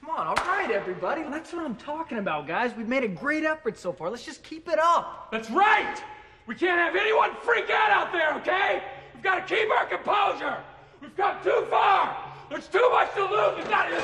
[0.00, 1.22] Come on, all right, everybody.
[1.24, 2.74] That's what I'm talking about, guys.
[2.74, 4.08] We've made a great effort so far.
[4.08, 5.28] Let's just keep it up.
[5.30, 6.02] That's right!
[6.46, 8.82] We can't have anyone freak out out there, okay?
[9.14, 10.56] We've got to keep our composure!
[11.02, 12.16] We've come too far!
[12.48, 13.56] There's too much to lose!
[13.58, 14.02] We've got to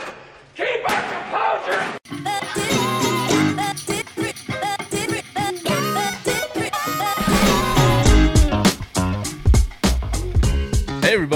[0.54, 2.25] keep our composure!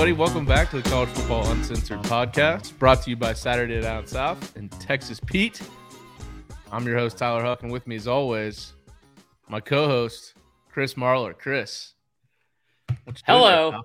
[0.01, 4.07] Everybody, welcome back to the College Football Uncensored podcast, brought to you by Saturday Down
[4.07, 5.61] South and Texas Pete.
[6.73, 8.73] I'm your host, Tyler Huck, and with me, as always,
[9.47, 10.33] my co host,
[10.71, 11.37] Chris Marler.
[11.37, 11.93] Chris.
[13.27, 13.73] Hello.
[13.73, 13.80] there.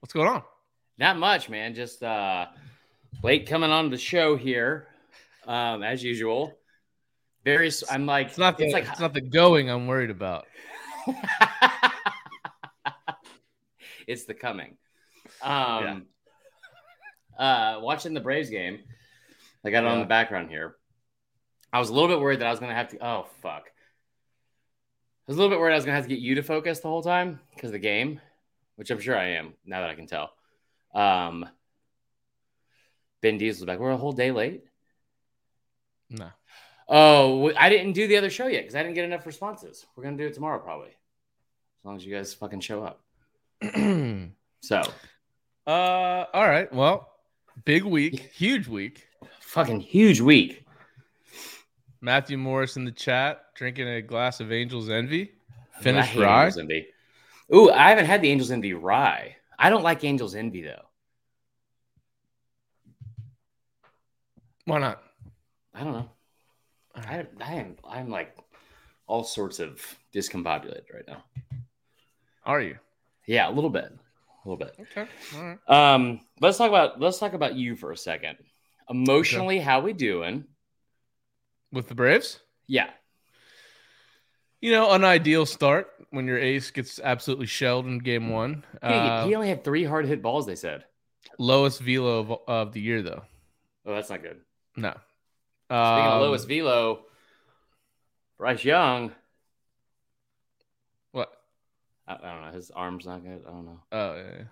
[0.00, 0.42] What's going on?
[0.98, 1.72] Not much, man.
[1.72, 2.46] Just uh
[3.22, 4.88] late coming on the show here,
[5.46, 6.58] um, as usual.
[7.44, 10.46] Very, I'm like, It's not the, it's like, it's not the going I'm worried about.
[14.06, 14.76] it's the coming.
[15.42, 16.06] Um,
[17.38, 18.80] uh, watching the Braves game,
[19.64, 20.76] I got it on the background here.
[21.72, 23.04] I was a little bit worried that I was gonna have to.
[23.04, 23.64] Oh fuck!
[23.66, 26.80] I was a little bit worried I was gonna have to get you to focus
[26.80, 28.20] the whole time because the game,
[28.76, 30.32] which I'm sure I am now that I can tell.
[30.94, 31.48] Um,
[33.20, 33.78] Ben was back.
[33.78, 34.64] We're a whole day late.
[36.10, 36.28] No.
[36.86, 39.86] Oh, I didn't do the other show yet because I didn't get enough responses.
[39.96, 43.03] We're gonna do it tomorrow probably, as long as you guys fucking show up.
[45.66, 46.72] Uh, all right.
[46.72, 47.10] Well,
[47.64, 49.06] big week, huge week.
[49.40, 50.64] fucking huge week.
[52.00, 55.32] Matthew Morris in the chat drinking a glass of Angel's Envy.
[55.80, 56.44] Finished rye.
[56.44, 56.86] Angels Envy.
[57.54, 59.36] Ooh, I haven't had the Angels Envy rye.
[59.58, 60.82] I don't like Angels Envy though.
[64.66, 65.02] Why not?
[65.74, 66.10] I don't know.
[66.94, 68.36] I, I am I'm like
[69.06, 69.80] all sorts of
[70.14, 71.24] discombobulated right now.
[72.44, 72.78] Are you?
[73.26, 74.76] Yeah, a little bit, a little bit.
[74.80, 75.08] Okay.
[75.36, 75.94] All right.
[75.94, 78.36] Um, let's talk about let's talk about you for a second.
[78.90, 80.44] Emotionally, how we doing?
[81.72, 82.40] With the Braves?
[82.66, 82.90] Yeah,
[84.60, 88.64] You know, an ideal start when your ace gets absolutely shelled in game one.
[88.82, 90.46] He- Uh, he only had three hard hit balls.
[90.46, 90.84] They said.
[91.38, 93.22] lowest velo of, of the year, though.
[93.84, 94.40] Oh, that's not good.
[94.76, 94.90] No.
[94.90, 95.00] Speaking
[95.70, 97.06] of Um, lowest velo,
[98.38, 99.12] Bryce Young.
[102.06, 102.50] I, I don't know.
[102.52, 103.42] His arm's not good.
[103.46, 103.80] I don't know.
[103.92, 104.44] Oh, yeah.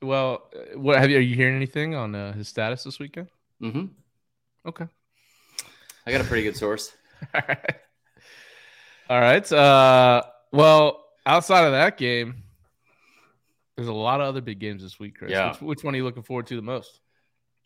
[0.00, 1.16] Well, uh, what have you?
[1.18, 3.28] Are you hearing anything on uh, his status this weekend?
[3.60, 3.86] hmm
[4.66, 4.86] Okay.
[6.06, 6.92] I got a pretty good source.
[7.34, 7.74] All right.
[9.10, 9.52] All right.
[9.52, 10.22] Uh,
[10.52, 12.42] well, outside of that game,
[13.76, 15.30] there's a lot of other big games this week, Chris.
[15.32, 15.50] Yeah.
[15.52, 17.00] Which, which one are you looking forward to the most?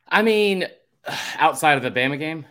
[0.08, 0.66] I mean,
[1.38, 2.44] outside of the Bama game,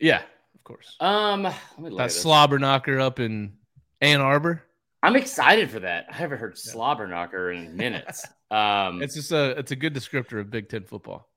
[0.00, 0.22] Yeah,
[0.54, 0.96] of course.
[1.00, 3.54] um, let me look That at slobber knocker up in
[4.00, 4.62] Ann Arbor.
[5.04, 6.06] I'm excited for that.
[6.10, 8.26] I haven't heard slobber knocker in minutes.
[8.50, 11.28] Um, It's just a it's a good descriptor of Big Ten football.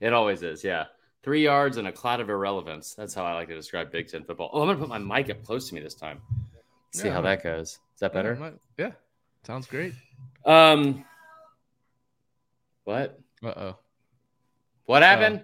[0.00, 0.62] it always is.
[0.62, 0.84] Yeah,
[1.24, 2.94] three yards and a cloud of irrelevance.
[2.94, 4.50] That's how I like to describe Big Ten football.
[4.52, 6.20] Oh, I'm gonna put my mic up close to me this time.
[6.92, 7.70] See Yeah, how that goes.
[7.94, 8.36] Is that better?
[8.78, 8.92] Yeah, yeah.
[9.44, 9.92] sounds great.
[10.44, 11.04] Um,
[12.84, 13.18] what?
[13.44, 13.76] Uh oh.
[14.84, 15.42] What happened?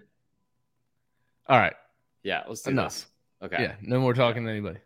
[1.49, 1.75] All right,
[2.23, 2.93] yeah, let's do enough.
[2.93, 3.07] this.
[3.43, 3.61] Okay.
[3.61, 4.79] Yeah, no more talking to anybody.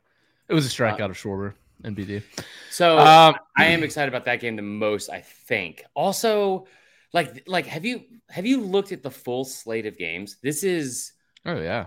[0.48, 1.52] It was a strikeout of Schwarber,
[1.86, 2.22] NBD.
[2.70, 5.08] So Um, I am excited about that game the most.
[5.08, 5.84] I think.
[5.94, 6.66] Also,
[7.12, 10.36] like, like have you have you looked at the full slate of games?
[10.42, 11.12] This is
[11.44, 11.86] Oh yeah,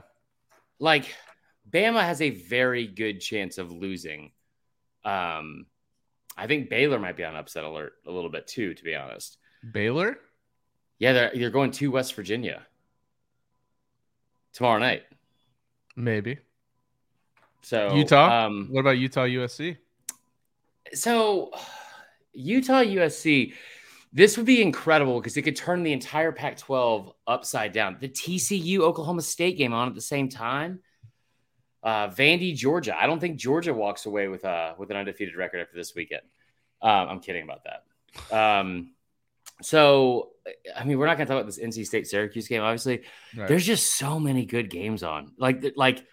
[0.80, 1.14] like
[1.70, 4.32] Bama has a very good chance of losing.
[5.04, 5.66] Um,
[6.38, 9.38] I think Baylor might be on upset alert a little bit too, to be honest.
[9.72, 10.18] Baylor.
[10.98, 12.66] Yeah, they're they're going to West Virginia
[14.54, 15.04] tomorrow night.
[15.96, 16.40] Maybe
[17.62, 18.46] So Utah.
[18.46, 19.78] Um, what about Utah USC?
[20.94, 21.52] So
[22.34, 23.54] Utah USC,
[24.14, 27.98] this would be incredible because it could turn the entire Pac-12 upside down.
[28.00, 30.80] The TCU Oklahoma State game on at the same time.
[31.82, 33.00] Uh, Vandy Georgia.
[33.00, 36.24] I don't think Georgia walks away with a with an undefeated record after this weekend.
[36.82, 38.36] Um, I'm kidding about that.
[38.38, 38.92] Um,
[39.62, 40.32] so
[40.76, 42.62] I mean, we're not going to talk about this NC State Syracuse game.
[42.62, 43.04] Obviously,
[43.36, 43.48] Right.
[43.48, 45.34] there's just so many good games on.
[45.38, 46.04] Like like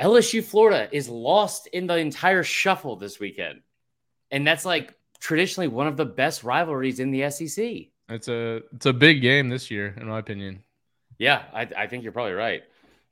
[0.00, 3.60] LSU Florida is lost in the entire shuffle this weekend.
[4.34, 7.64] And that's like traditionally one of the best rivalries in the SEC.
[8.08, 10.64] It's a it's a big game this year, in my opinion.
[11.18, 12.62] Yeah, I, I think you're probably right.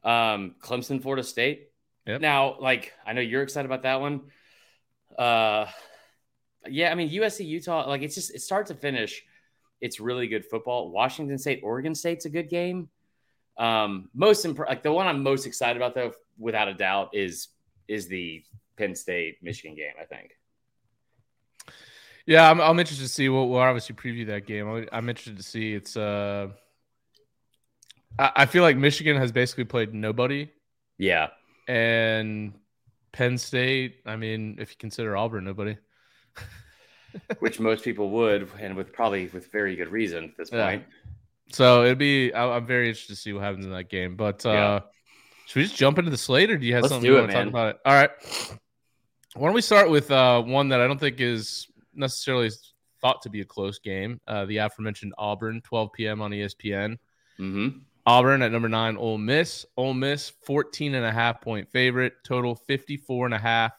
[0.03, 1.71] Um, Clemson, Florida State.
[2.07, 2.21] Yep.
[2.21, 4.23] Now, like, I know you're excited about that one.
[5.17, 5.67] Uh,
[6.69, 9.23] yeah, I mean USC, Utah, like it's just it start to finish,
[9.81, 10.91] it's really good football.
[10.91, 12.89] Washington State, Oregon State's a good game.
[13.59, 17.47] Um, most imp- like the one I'm most excited about though, without a doubt, is
[17.87, 18.43] is the
[18.77, 19.95] Penn State Michigan game.
[20.01, 20.37] I think.
[22.27, 23.29] Yeah, I'm, I'm interested to see.
[23.29, 24.69] We'll, we'll obviously preview that game.
[24.69, 25.75] I'm, I'm interested to see.
[25.75, 26.49] It's uh,
[28.19, 30.51] I, I feel like Michigan has basically played nobody,
[30.99, 31.29] Yeah.
[31.69, 32.53] and
[33.13, 33.97] Penn State.
[34.07, 35.77] I mean, if you consider Auburn nobody.
[37.41, 40.69] Which most people would, and with probably with very good reason at this Yeah.
[40.71, 40.85] point.
[41.51, 42.33] So it'd be.
[42.33, 44.17] I, I'm very interested to see what happens in that game.
[44.17, 44.81] But uh, Yeah.
[45.47, 47.19] should we just jump into the slate, or do you have Let's something do you
[47.19, 47.69] it, want to talk about?
[47.75, 47.81] It?
[47.85, 48.11] All right.
[49.35, 52.51] Why don't we start with uh, one that I don't think is necessarily
[53.01, 54.21] thought to be a close game?
[54.27, 56.23] Uh, the aforementioned Auburn, 12 p.m.
[56.23, 56.99] on ESPN.
[57.37, 57.69] hmm
[58.05, 59.65] Auburn at number nine, Ole Miss.
[59.77, 63.73] Ole Miss, 14 and a half point favorite, total 54 and a half.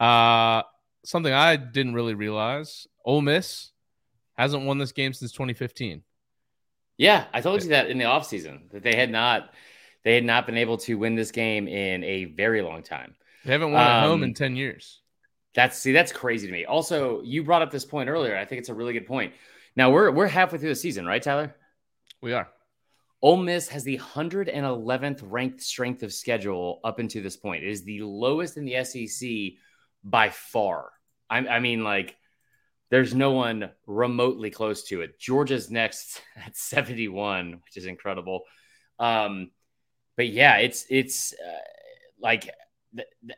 [0.00, 0.62] Uh,
[1.04, 3.72] something I didn't really realize Ole Miss
[4.38, 6.02] hasn't won this game since 2015.
[6.98, 9.52] Yeah, I told you that in the offseason that they had not
[10.02, 13.14] they had not been able to win this game in a very long time.
[13.44, 15.02] They haven't won at home Um, in 10 years.
[15.56, 16.66] That's see, that's crazy to me.
[16.66, 18.36] Also, you brought up this point earlier.
[18.36, 19.32] I think it's a really good point.
[19.74, 21.56] Now we're we're halfway through the season, right, Tyler?
[22.22, 22.48] We are.
[23.22, 27.64] Ole Miss has the 111th ranked strength of schedule up until this point.
[27.64, 29.58] It is the lowest in the SEC
[30.04, 30.92] by far.
[31.30, 32.16] I, I mean, like,
[32.90, 35.18] there's no one remotely close to it.
[35.18, 38.42] Georgia's next at 71, which is incredible.
[38.98, 39.50] Um,
[40.16, 41.58] but yeah, it's it's uh,
[42.20, 42.50] like,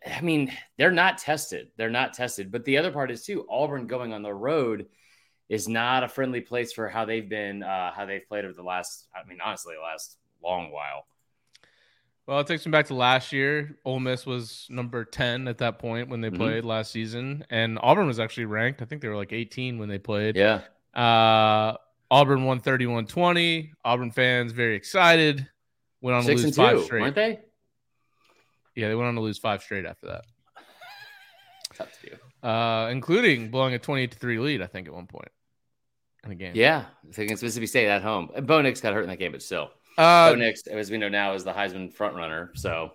[0.06, 1.68] I mean, they're not tested.
[1.76, 2.50] They're not tested.
[2.52, 4.86] But the other part is too Auburn going on the road
[5.48, 8.62] is not a friendly place for how they've been, uh, how they've played over the
[8.62, 11.06] last, I mean, honestly, the last long while.
[12.26, 13.78] Well, it takes me back to last year.
[13.86, 16.36] Ole Miss was number 10 at that point when they Mhm.
[16.36, 17.46] played last season.
[17.48, 18.82] And Auburn was actually ranked.
[18.82, 20.36] I think they were like 18 when they played.
[20.36, 20.60] Yeah.
[20.94, 21.78] Uh,
[22.10, 23.72] Auburn won 31 20.
[23.84, 25.48] Auburn fans very excited.
[26.02, 27.00] Went on to Six lose and five straight.
[27.00, 27.40] weren't they?
[28.78, 30.24] Yeah, they went on to lose five straight after that,
[31.74, 32.48] Tough to do.
[32.48, 35.28] uh, including blowing a 28 to 3 lead, I think, at one point
[36.24, 36.52] in the game.
[36.54, 36.84] Yeah.
[37.08, 38.30] I think it's Mississippi State at home.
[38.34, 39.70] And Bo Nix got hurt in that game, but still.
[39.96, 42.56] Uh, Bo Nix, as we know now, is the Heisman frontrunner.
[42.56, 42.92] So,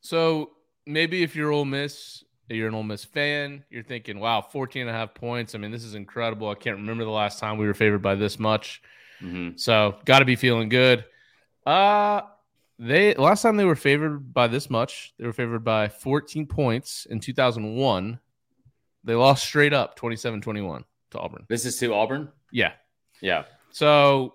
[0.00, 0.52] So
[0.86, 4.90] maybe if you're Ole Miss, you're an Ole Miss fan, you're thinking, wow, 14 and
[4.90, 5.54] a half points.
[5.54, 6.48] I mean, this is incredible.
[6.48, 8.80] I can't remember the last time we were favored by this much.
[9.20, 9.58] mhm.
[9.58, 11.04] So got to be feeling good.
[11.66, 12.20] Uh
[12.78, 17.06] they last time they were favored by this much, they were favored by 14 points
[17.08, 18.20] in 2001.
[19.04, 21.46] They lost straight up 27-21 to Auburn.
[21.48, 22.28] this is to Auburn.
[22.50, 22.72] Yeah.
[23.20, 23.44] Yeah.
[23.70, 24.34] So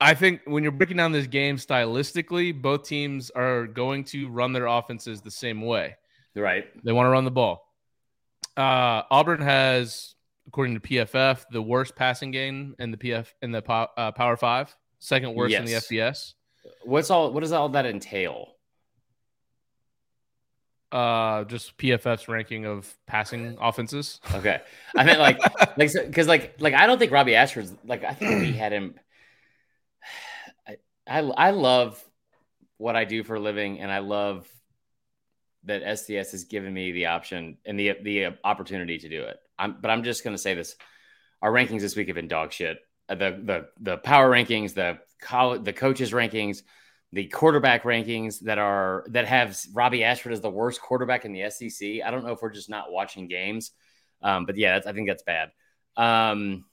[0.00, 4.52] I think when you're breaking down this game stylistically, both teams are going to run
[4.52, 5.96] their offenses the same way.
[6.34, 6.66] Right.
[6.84, 7.72] They want to run the ball.
[8.56, 10.14] Uh, Auburn has,
[10.46, 14.76] according to PFF, the worst passing game in the PF in the uh, Power Five,
[14.98, 15.86] second worst in the Yes.
[15.88, 16.34] FBS.
[16.84, 18.54] What's all, what does all that entail?
[20.92, 24.20] Uh, just PFF's ranking of passing offenses.
[24.34, 24.60] Okay.
[24.94, 25.38] I mean, like,
[25.78, 28.94] like, because like, like, I don't think Robbie Ashford's like, I think we had him.
[30.68, 30.76] I,
[31.06, 32.02] I, I love
[32.76, 34.46] what I do for a living, and I love
[35.64, 39.38] that SDS has given me the option and the the opportunity to do it.
[39.58, 40.76] I'm, but I'm just going to say this:
[41.40, 42.78] our rankings this week have been dog shit.
[43.08, 46.62] The the the power rankings, the college, the coaches rankings,
[47.12, 51.48] the quarterback rankings that are that have Robbie Ashford as the worst quarterback in the
[51.50, 52.02] SEC.
[52.04, 53.72] I don't know if we're just not watching games,
[54.22, 55.50] um, but yeah, I think that's bad.
[55.96, 56.64] Um,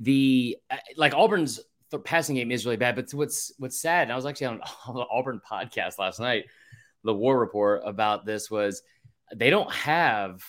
[0.00, 1.60] the uh, like Auburn's
[1.90, 4.60] th- passing game is really bad, but what's what's sad, and I was actually on,
[4.86, 6.46] on the Auburn podcast last night.
[7.04, 8.82] The War Report about this was
[9.34, 10.42] they don't have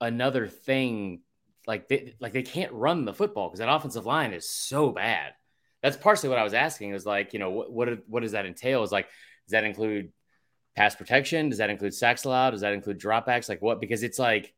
[0.00, 1.20] another thing
[1.66, 5.32] like they like they can't run the football because that offensive line is so bad.
[5.86, 6.94] That's partially what I was asking.
[6.94, 8.82] Is like you know what what what does that entail?
[8.82, 9.06] Is like
[9.46, 10.10] does that include
[10.74, 11.48] pass protection?
[11.48, 12.50] Does that include sacks allowed?
[12.50, 13.48] Does that include dropbacks?
[13.48, 13.80] Like what?
[13.80, 14.52] Because it's like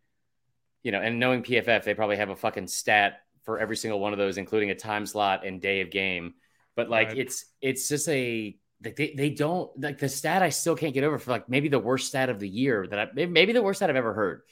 [0.83, 4.13] you know, and knowing PFF, they probably have a fucking stat for every single one
[4.13, 6.33] of those, including a time slot and day of game.
[6.77, 7.19] But like Right.
[7.19, 11.05] it's it's just a like they, they don't like the stat I still can't get
[11.05, 13.63] over for like maybe the worst stat of the year that I maybe, maybe the
[13.63, 14.43] worst stat I've ever heard.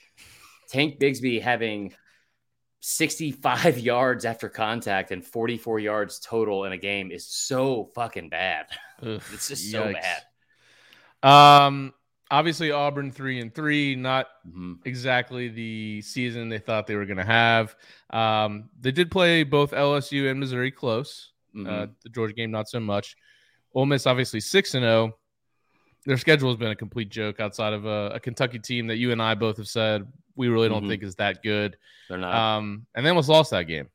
[0.68, 1.94] Tank Bigsby having
[2.80, 8.66] 65 yards after contact and 44 yards total in a game is so fucking bad.
[9.02, 10.00] Ugh, It's just so yikes.
[11.22, 11.66] bad.
[11.66, 11.94] Um,
[12.30, 14.78] obviously Auburn three and three, not Mhm.
[14.84, 17.74] exactly the season they thought they were going to have.
[18.10, 21.32] Um, they did play both LSU and Missouri close.
[21.54, 21.94] Uh, Mhm.
[22.02, 23.16] the Georgia game, not so much.
[23.74, 25.18] Ole Miss, obviously six and zero.
[26.04, 29.10] Their schedule has been a complete joke outside of a, a Kentucky team that you
[29.10, 30.06] and I both have said
[30.36, 30.88] we really don't Mhm.
[30.88, 31.76] think is that good.
[32.08, 32.34] They're not.
[32.34, 33.88] Um, and they almost lost that game.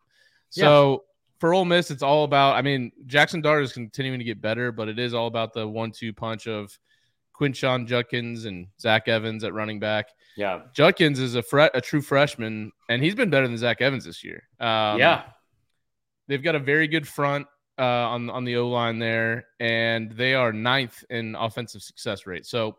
[0.49, 1.05] So
[1.39, 2.55] for Ole Miss, it's all about.
[2.55, 5.67] I mean, Jackson Dart is continuing to get better, but it is all about the
[5.67, 6.77] one-two punch of
[7.39, 10.09] Quinshon Judkins and Zach Evans at running back.
[10.37, 10.61] yeah.
[10.73, 14.23] Judkins is a fre- a true freshman, and he's been better than Zach Evans this
[14.23, 14.43] year.
[14.59, 15.23] Um, yeah.
[16.27, 17.47] they've got a very good front.
[17.79, 17.83] uh,
[18.13, 22.45] on on the O line there, and they are ninth in offensive success rate.
[22.45, 22.77] So,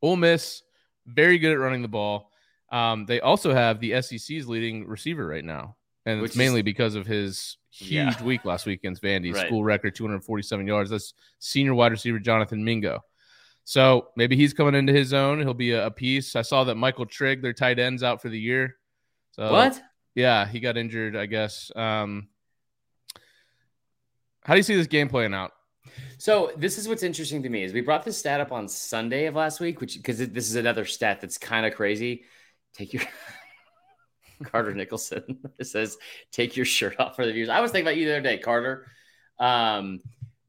[0.00, 0.62] Ole Miss
[1.06, 2.29] very good at running the ball.
[2.70, 6.64] Um, they also have the SEC's leading receiver right now, and Which it's mainly is-
[6.64, 8.22] because of his huge Yeah.
[8.24, 9.46] week last week against Vandy, Right.
[9.46, 10.90] school record 247 yards.
[10.90, 13.04] That's senior wide receiver Jonathan Mingo.
[13.64, 15.38] So maybe he's coming into his own.
[15.40, 16.34] He'll be a, a piece.
[16.34, 18.76] I saw that Michael Trigg, their tight ends, out for the year.
[19.32, 19.80] So what?
[20.16, 21.70] Yeah, he got injured, I guess.
[21.76, 22.28] Um,
[24.44, 25.52] how do you see this game playing out?
[26.18, 29.26] So this is what's interesting to me is we brought this stat up on Sunday
[29.26, 32.24] of last week, which because this is another stat that's kind of crazy.
[32.74, 33.02] Take your
[34.44, 35.98] Carter Nicholson says
[36.32, 37.48] take your shirt off for the viewers.
[37.48, 38.86] I was thinking about you the other day, Carter.
[39.38, 40.00] Um,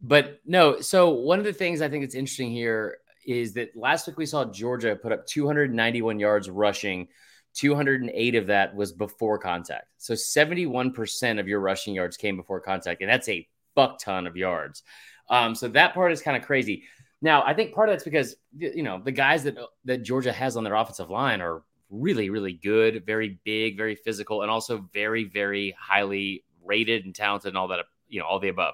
[0.01, 4.07] but no, so one of the things I think that's interesting here is that last
[4.07, 7.07] week we saw Georgia put up 291 yards rushing.
[7.53, 9.87] 208 of that was before contact.
[9.97, 14.37] So 71% of your rushing yards came before contact, and that's a fuck ton of
[14.37, 14.83] yards.
[15.29, 16.83] Um, so that part is kind of crazy.
[17.21, 20.57] Now, I think part of that's because you know the guys that that Georgia has
[20.57, 25.25] on their offensive line are really, really good, very big, very physical, and also very,
[25.25, 27.85] very highly rated and talented, and all that.
[28.07, 28.73] You know, all the above.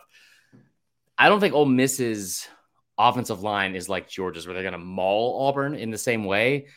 [1.17, 2.47] I don't think Ole Miss's
[2.97, 6.67] offensive line is like Georgia's, where they're going to maul Auburn in the same way.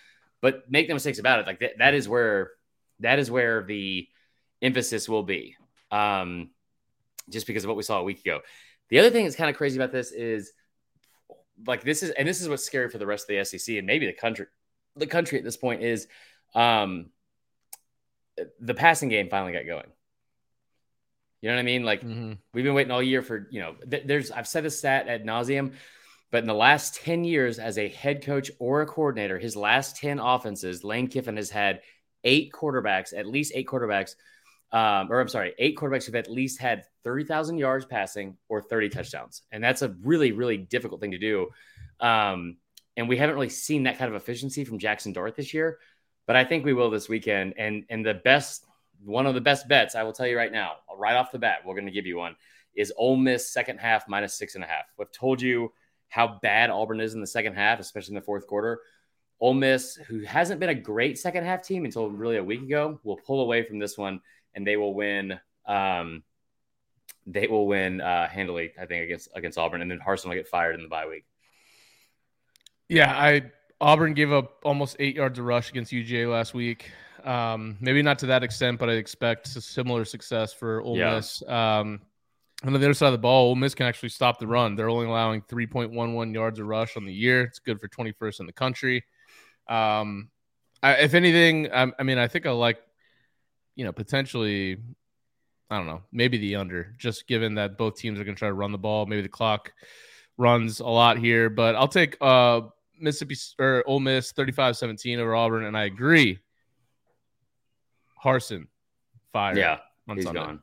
[0.42, 2.52] But make no mistakes about it, like that, that is where
[3.00, 4.08] that is where the
[4.62, 5.56] emphasis will be.
[5.90, 6.50] Um,
[7.30, 8.40] just because of what we saw a week ago.
[8.88, 10.52] The other thing that's kind of crazy about this is
[11.66, 13.86] like this is and this is what's scary for the rest of the SEC and
[13.86, 14.46] maybe the country
[14.96, 16.08] the country at this point is
[16.54, 17.10] um
[18.58, 19.86] the passing game finally got going.
[21.42, 21.84] You know what I mean?
[21.84, 22.02] Like
[22.52, 25.24] we've been waiting all year for, you know, th- there's I've said this stat ad
[25.24, 25.72] nauseum,
[26.30, 29.96] but in the last 10 years as a head coach or a coordinator, his last
[29.96, 31.80] 10 offenses, Lane Kiffin has had
[32.24, 34.14] eight quarterbacks, at least eight quarterbacks
[34.72, 38.88] um, or I'm sorry, eight quarterbacks who've at least had 30,000 yards passing or 30
[38.90, 39.42] touchdowns.
[39.50, 41.48] And that's a really, really difficult thing to do.
[41.98, 42.56] Um,
[42.96, 45.78] and we haven't really seen that kind of efficiency from Jackson Dart this year,
[46.30, 47.54] but I think we will this weekend.
[47.58, 48.64] And, and the best,
[49.04, 51.62] one of the best bets, I will tell you right now, right off the bat,
[51.66, 52.36] we're going to give you one
[52.76, 54.84] is Ole Miss second half minus six and a half.
[54.96, 55.72] We've told you
[56.08, 58.80] how bad Auburn is in the second half, especially in the fourth quarter.
[59.40, 63.00] Ole Miss, who hasn't been a great second half team until really a week ago,
[63.02, 64.20] will pull away from this one
[64.54, 65.36] and they will win.
[65.66, 66.22] Um,
[67.26, 70.46] they will win uh, handily, I think, against against Auburn, and then Harsin will get
[70.46, 71.24] fired in the bye week.
[72.88, 76.90] Yeah, I Auburn gave up almost eight yards of rush against UGA last week.
[77.24, 81.16] Um, maybe not to that extent, but I expect a similar success for Ole Yeah.
[81.16, 81.42] Miss.
[81.46, 82.00] Um,
[82.62, 84.76] and on the other side of the ball, Ole Miss can actually stop the run.
[84.76, 87.42] They're only allowing 3.11 yards of rush on the year.
[87.42, 89.04] It's good for 21st in the country.
[89.66, 90.28] Um,
[90.82, 92.78] I, if anything, I, I mean, I think I like,
[93.76, 94.76] you know, potentially,
[95.70, 98.48] I don't know, maybe the under, just given that both teams are going to try
[98.48, 99.06] to run the ball.
[99.06, 99.72] Maybe the clock
[100.36, 102.62] runs a lot here, but I'll take uh,
[103.00, 106.38] Mississippi or Ole Miss 35-17 over Auburn, and I agree.
[108.22, 108.66] Harsin,
[109.32, 109.56] fire.
[109.56, 109.78] Yeah,
[110.08, 110.40] on he's Sunday.
[110.40, 110.62] gone.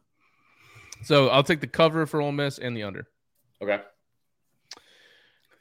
[1.04, 3.08] So I'll take the cover for Ole Miss and the under.
[3.62, 3.80] Okay.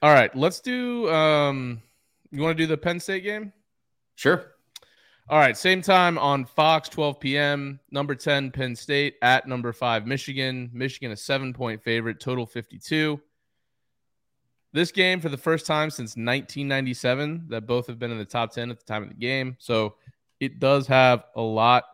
[0.03, 1.09] All right, let's do.
[1.11, 1.83] Um,
[2.31, 3.53] you want to do the Penn State game?
[4.15, 4.53] Sure.
[5.29, 7.81] All right, same time on Fox, 12 p.m.
[7.91, 10.71] Number 10, Penn State at number five, Michigan.
[10.73, 13.21] Michigan, a seven point favorite, total 52.
[14.77, 18.53] This game, for the first time since 1997, that both have been in the top
[18.53, 19.57] 10 at the time of the game.
[19.59, 19.95] So
[20.39, 21.85] it does have a lot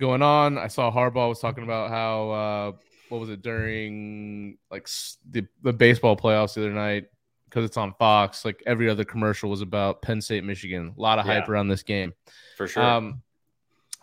[0.00, 0.58] going on.
[0.58, 2.72] I saw Harbaugh was talking about how, uh,
[3.10, 4.88] what was it, during like
[5.30, 7.04] the, the baseball playoffs the other night,
[7.44, 10.92] because it's on Fox, like every other commercial was about Penn State, Michigan.
[10.98, 12.12] A lot of hype around this game.
[12.56, 12.82] For sure.
[12.82, 13.22] Um,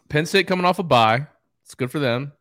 [0.07, 1.27] Penn State coming off a bye.
[1.65, 2.31] It's good for them.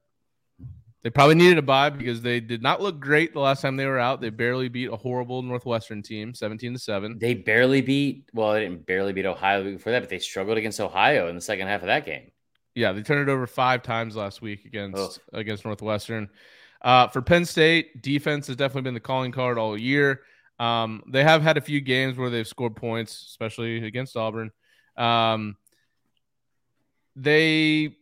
[1.06, 3.86] They probably needed a bye because they did not look great the last time they
[3.86, 4.20] were out.
[4.20, 7.20] They barely beat a horrible Northwestern team, 17 to 7.
[7.20, 10.80] they barely beat, well, they didn't barely beat Ohio before that, but they struggled against
[10.80, 12.32] Ohio in the second half of that game.
[12.74, 16.28] Yeah, they turned it over five times last week against against Northwestern.
[16.82, 20.22] Uh, for Penn State, defense has definitely been the calling card all year.
[20.58, 24.50] Um, they have had a few games where they've scored points, especially against Auburn.
[24.96, 25.56] Um,
[27.14, 27.94] they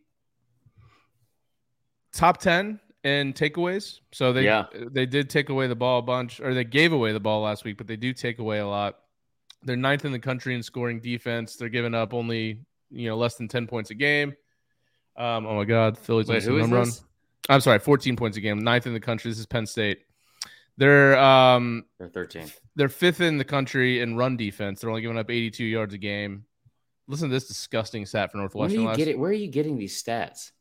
[2.11, 4.65] top ten in takeaways, so they Yeah.
[4.73, 7.63] they did take away the ball a bunch, or they gave away the ball last
[7.63, 8.97] week, but they do take away a lot.
[9.63, 11.55] They're ninth in the country in scoring defense.
[11.55, 12.59] They're giving up only
[12.91, 14.35] you know less than ten points a game.
[15.15, 16.83] Um, oh my God, Phillies Wait, who is run.
[16.85, 17.03] this?
[17.47, 19.29] I'm sorry, 14 points a game, ninth in the country.
[19.31, 19.99] This is Penn State.
[20.77, 22.59] They're um They're 13th.
[22.75, 24.81] they're fifth in the country in run defense.
[24.81, 26.45] They're only giving up 82 yards a game.
[27.07, 28.81] Listen to this disgusting stat for Northwestern.
[28.83, 30.51] Where are, you getting, where are you getting these stats?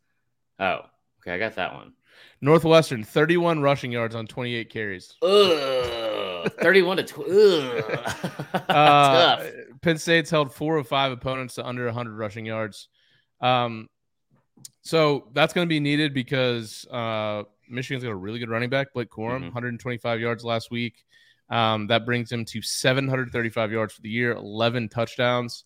[0.60, 0.80] Oh,
[1.20, 1.32] okay.
[1.32, 1.94] I got that one.
[2.40, 5.14] Northwestern, 31 rushing yards on 28 carries.
[5.23, 8.00] Ugh, 31 to 12.
[8.54, 9.47] Uh, Tough.
[9.83, 12.88] Penn State's held four of five opponents to under 100 rushing yards.
[13.40, 13.88] Um,
[14.83, 18.92] so that's going to be needed because uh, Michigan's got a really good running back,
[18.94, 19.44] Blake Corum, Mhm.
[19.54, 21.04] 125 yards last week.
[21.50, 25.64] Um, that brings him to 735 yards for the year, 11 touchdowns.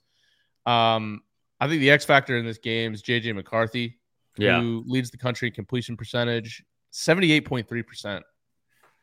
[0.66, 1.22] Um,
[1.60, 3.97] I think the X factor in this game is JJ McCarthy,
[4.38, 4.60] Yeah.
[4.60, 8.22] who leads the country in completion percentage, 78.3%.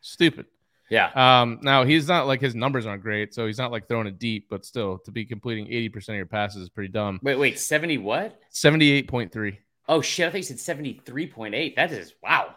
[0.01, 0.45] Stupid.
[0.89, 1.09] Yeah.
[1.41, 4.19] Um, now he's not like his numbers aren't great, so he's not like throwing it
[4.19, 7.19] deep, but still to be completing 80% of your passes is pretty dumb.
[7.23, 8.39] Wait, wait, 70 what?
[8.53, 9.57] 78.3.
[9.87, 11.75] Oh shit, I think you said 73.8.
[11.75, 12.55] That is wow.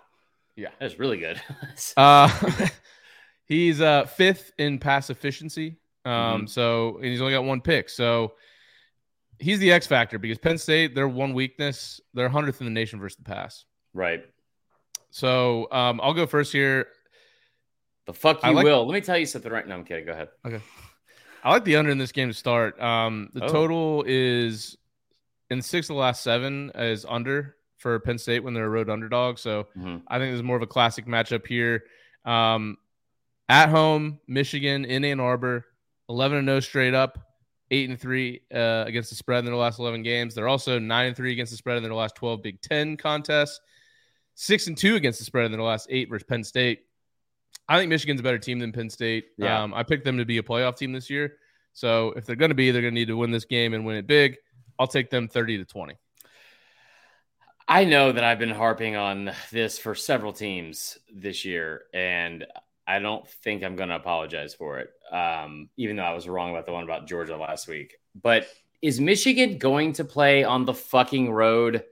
[0.57, 0.69] Yeah.
[0.79, 1.41] That is really good.
[1.97, 2.29] Uh
[3.47, 5.77] he's uh fifth in pass efficiency.
[6.05, 6.47] Um, Mm-hmm.
[6.47, 7.89] so and he's only got one pick.
[7.89, 8.33] So
[9.39, 12.99] he's the X factor because Penn State, their one weakness, they're hundredth in the nation
[13.01, 13.65] versus the pass.
[13.95, 14.25] right.
[15.11, 16.87] So um I'll go first here.
[18.07, 18.87] The fuck you like- will.
[18.87, 19.75] Let me tell you something right now.
[19.75, 20.07] I'm kidding.
[20.07, 20.29] Go ahead.
[20.47, 20.61] Okay.
[21.45, 22.81] I like the under in this game to start.
[22.81, 23.49] Um, the Oh.
[23.49, 24.77] total is
[25.51, 28.91] in six of the last seven is under for Penn State when they're a road
[28.91, 29.39] underdog.
[29.39, 30.03] So Mhm.
[30.09, 31.85] I think there's more of a classic matchup here.
[32.25, 32.77] Um,
[33.49, 35.65] at home, Michigan in Ann Arbor,
[36.09, 37.28] eleven and no straight up,
[37.71, 40.35] eight and three uh, against the spread in their last eleven games.
[40.35, 43.61] They're also nine and three against the spread in their last twelve Big Ten contests,
[44.35, 46.81] six and two against the spread in their last eight versus Penn State.
[47.69, 49.27] I think Michigan's a better team than Penn State.
[49.37, 49.63] Yeah.
[49.63, 51.37] Um, I picked them to be a playoff team this year.
[51.75, 53.85] So if they're going to be, they're going to need to win this game and
[53.85, 54.37] win it big.
[54.79, 55.95] I'll take them 30 to 20.
[57.71, 62.47] I know that I've been harping on this for several teams this year, and
[62.89, 64.91] I don't think I'm going to apologize for it.
[65.13, 67.99] Um, even though I was wrong about the one about Georgia last week.
[68.21, 68.49] But
[68.81, 71.85] is Michigan going to play on the fucking road?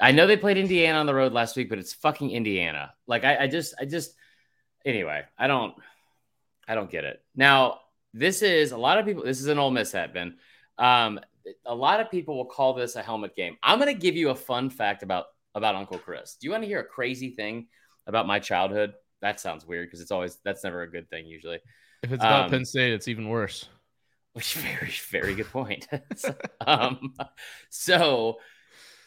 [0.00, 2.94] I know they played Indiana on the road last week, but it's fucking Indiana.
[3.08, 4.14] Like I, I just, I just,
[4.86, 5.74] anyway, I don't,
[6.68, 7.20] I don't get it.
[7.34, 7.80] Now,
[8.14, 9.24] this is a lot of people.
[9.24, 10.36] This is an Ole Miss hat, Ben.
[10.78, 11.18] Um,
[11.66, 13.56] a lot of people will call this a helmet game.
[13.60, 15.26] I'm going to give you a fun fact about
[15.56, 16.36] about Uncle Chris.
[16.36, 17.66] Do you want to hear a crazy thing
[18.06, 18.94] about my childhood?
[19.22, 21.60] That sounds weird because it's always that's never a good thing usually.
[22.02, 23.68] If it's about Um, Penn State, it's even worse.
[24.32, 25.88] Which very very good point.
[26.66, 27.14] um,
[27.68, 28.38] so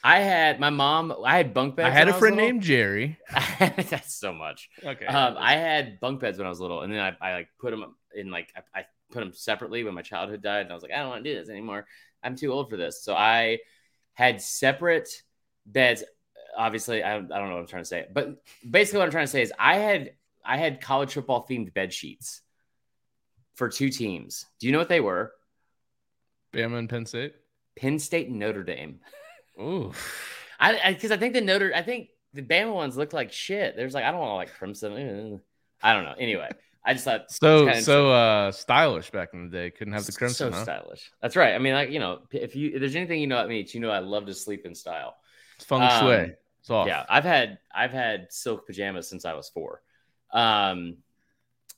[0.03, 1.13] I had my mom.
[1.25, 1.87] I had bunk beds.
[1.87, 2.51] I had a friend little.
[2.51, 3.17] named Jerry.
[3.59, 4.69] that's so much.
[4.83, 5.05] Okay.
[5.05, 7.71] Um, I had bunk beds when I was little, and then I, I like put
[7.71, 10.83] them in like I, I put them separately when my childhood died, and I was
[10.83, 11.85] like, I don't want to do this anymore.
[12.21, 13.01] I'm too old for this.
[13.03, 13.59] So I
[14.13, 15.09] had separate
[15.65, 16.03] beds.
[16.57, 19.25] Obviously, I, I don't know what I'm trying to say, but basically, what I'm trying
[19.25, 20.13] to say is I had
[20.45, 22.41] I had college football themed bed sheets
[23.55, 24.45] for two teams.
[24.59, 25.33] Do you know what they were?
[26.53, 27.33] Bama and Penn State.
[27.75, 28.99] Penn State and Notre Dame.
[29.59, 29.91] Ooh.
[30.59, 33.75] I because I, think the Notre I think the Bama ones looked like shit.
[33.75, 35.41] There's like I don't want to like crimson.
[35.81, 36.15] I don't know.
[36.17, 36.49] Anyway,
[36.85, 39.71] I just thought So so uh stylish back in the day.
[39.71, 40.51] Couldn't have the crimson.
[40.51, 40.63] So huh?
[40.63, 41.11] stylish.
[41.21, 41.53] That's right.
[41.53, 43.73] I mean, like you know, if you if there's anything you know about me, it's
[43.73, 45.15] you know I love to sleep in style.
[45.55, 46.13] It's feng Um, shui.
[46.13, 46.35] It's
[46.69, 46.87] off.
[46.87, 49.81] Yeah, I've had I've had silk pajamas since I was four.
[50.31, 50.97] Um.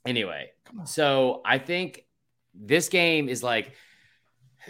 [0.06, 0.52] Anyway,
[0.86, 2.06] so I think
[2.54, 3.74] this game is like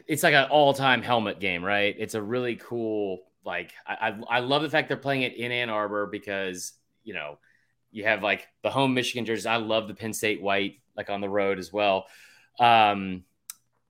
[0.08, 1.96] it's like an all time helmet game, right?
[1.98, 3.20] It's a really cool.
[3.44, 6.74] Like I, I I love the fact they're playing it in Ann Arbor because
[7.04, 7.38] you know
[7.92, 9.46] you have like the home Michigan jerseys.
[9.46, 12.08] I love the Penn State white, like on the road as well.
[12.60, 13.24] Um,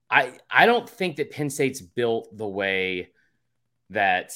[0.09, 3.09] I I don't think that Penn State's built the way
[3.91, 4.31] that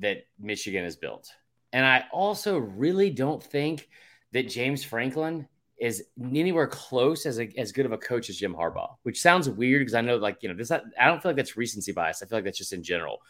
[0.00, 1.30] that Michigan has built,
[1.72, 3.88] and I also really don't think
[4.32, 5.46] that James Franklin
[5.80, 8.96] is anywhere close as a, as good of a coach as Jim Harbaugh.
[9.02, 10.70] Which sounds weird because I know like you know this.
[10.70, 12.22] I don't feel like that's recency bias.
[12.22, 13.20] I feel like that's just in general.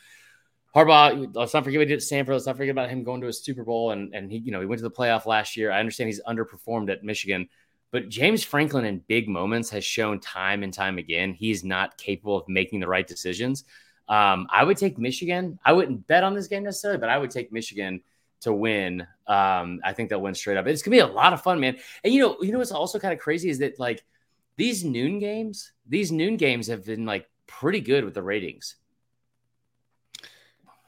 [0.75, 2.35] Harbaugh, let's not forget what he did at Stanford.
[2.35, 4.61] Let's not forget about him going to a Super Bowl and and he, you know,
[4.61, 5.71] he went to the playoff last year.
[5.71, 7.49] I understand he's underperformed at Michigan,
[7.93, 12.37] but James Franklin in big moments has shown time and time again he's not capable
[12.37, 13.65] of making the right decisions.
[14.11, 15.59] Um, I would take Michigan.
[15.65, 18.03] I wouldn't bet on this game necessarily, but I would take Michigan
[18.41, 19.07] to win.
[19.27, 20.67] Um, I think they'll win straight up.
[20.67, 21.79] It's gonna be a lot of fun, man.
[22.05, 24.03] And you know, you know what's also kind of crazy is that like
[24.57, 28.77] these noon games, these noon games have been like pretty good with the ratings.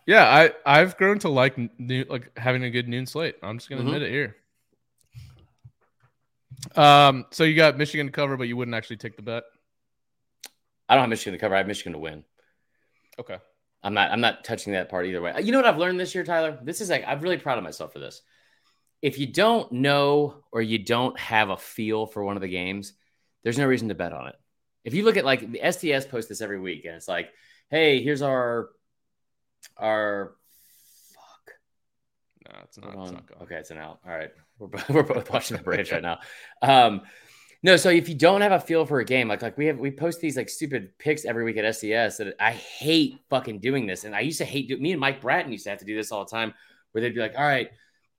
[0.05, 3.37] Yeah, I I've grown to like new, like having a good noon slate.
[3.41, 3.87] I'm just gonna Mhm.
[3.87, 4.37] admit it here.
[6.75, 9.45] Um, so you got Michigan to cover, but you wouldn't actually take the bet.
[10.89, 11.55] I don't have Michigan to cover.
[11.55, 12.25] I have Michigan to win.
[13.19, 13.39] Okay.
[13.83, 14.13] I'm not.
[14.13, 15.35] I'm not touching that part either way.
[15.43, 16.59] You know what I've learned this year, Tyler?
[16.63, 18.23] This is like I'm really proud of myself for this.
[19.01, 22.93] If you don't know or you don't have a feel for one of the games,
[23.43, 24.37] there's no reason to bet on it.
[24.85, 27.31] If you look at like the SDS post this every week, and it's like,
[27.71, 28.71] hey, here's our
[29.77, 30.37] our
[31.13, 31.55] fuck.
[32.65, 32.95] it's not.
[33.03, 33.25] It's not.
[33.43, 33.99] Okay, it's an out.
[34.07, 36.21] All right, we're we're both watching the bridge right now.
[36.61, 37.03] Um,
[37.65, 39.79] no, so if you don't have a feel for a game, like like we have,
[39.79, 42.19] we post these like stupid picks every week at SDS.
[42.19, 44.69] That I hate fucking doing this, and I used to hate.
[44.69, 46.55] Do, me and Mike Bratton used to have to do this all the time,
[46.91, 47.71] where they'd be like, "All right,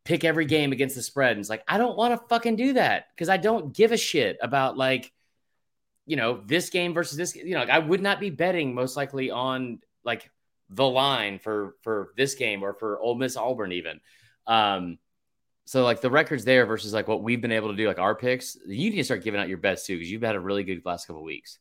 [0.06, 2.73] pick every game against the spread," and it's like I don't want to fucking do
[2.73, 5.12] that because I don't give a shit about like,
[6.06, 7.36] you know, this game versus this.
[7.36, 10.32] You know, like, I would not be betting most likely on like
[10.69, 13.99] the line for for this game or for Ole Miss Auburn even.
[14.47, 14.99] Um,
[15.65, 18.15] so like the records there versus like what we've been able to do, like our
[18.15, 20.63] picks, you need to start giving out your bets too because you've had a really
[20.63, 21.60] good last couple of weeks.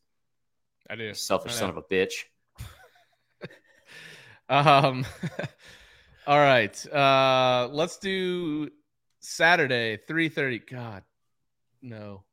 [0.89, 1.13] I do.
[1.13, 2.13] Selfish I son of a bitch.
[4.49, 5.05] Um,
[6.27, 6.93] all right.
[6.93, 8.69] Uh, let's do
[9.19, 10.59] Saturday, three thirty.
[10.59, 11.03] God,
[11.81, 12.23] no.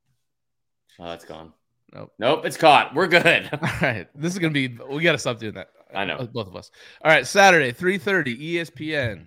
[0.99, 1.53] Oh, that's gone.
[1.95, 2.13] Nope.
[2.19, 2.95] Nope, it's caught.
[2.95, 3.49] We're good.
[3.63, 4.69] All right, this is gonna be.
[4.89, 5.71] We got to stop doing that.
[5.93, 6.29] I know.
[6.33, 6.71] Both of us.
[7.03, 9.27] All right, Saturday, three thirty, ESPN.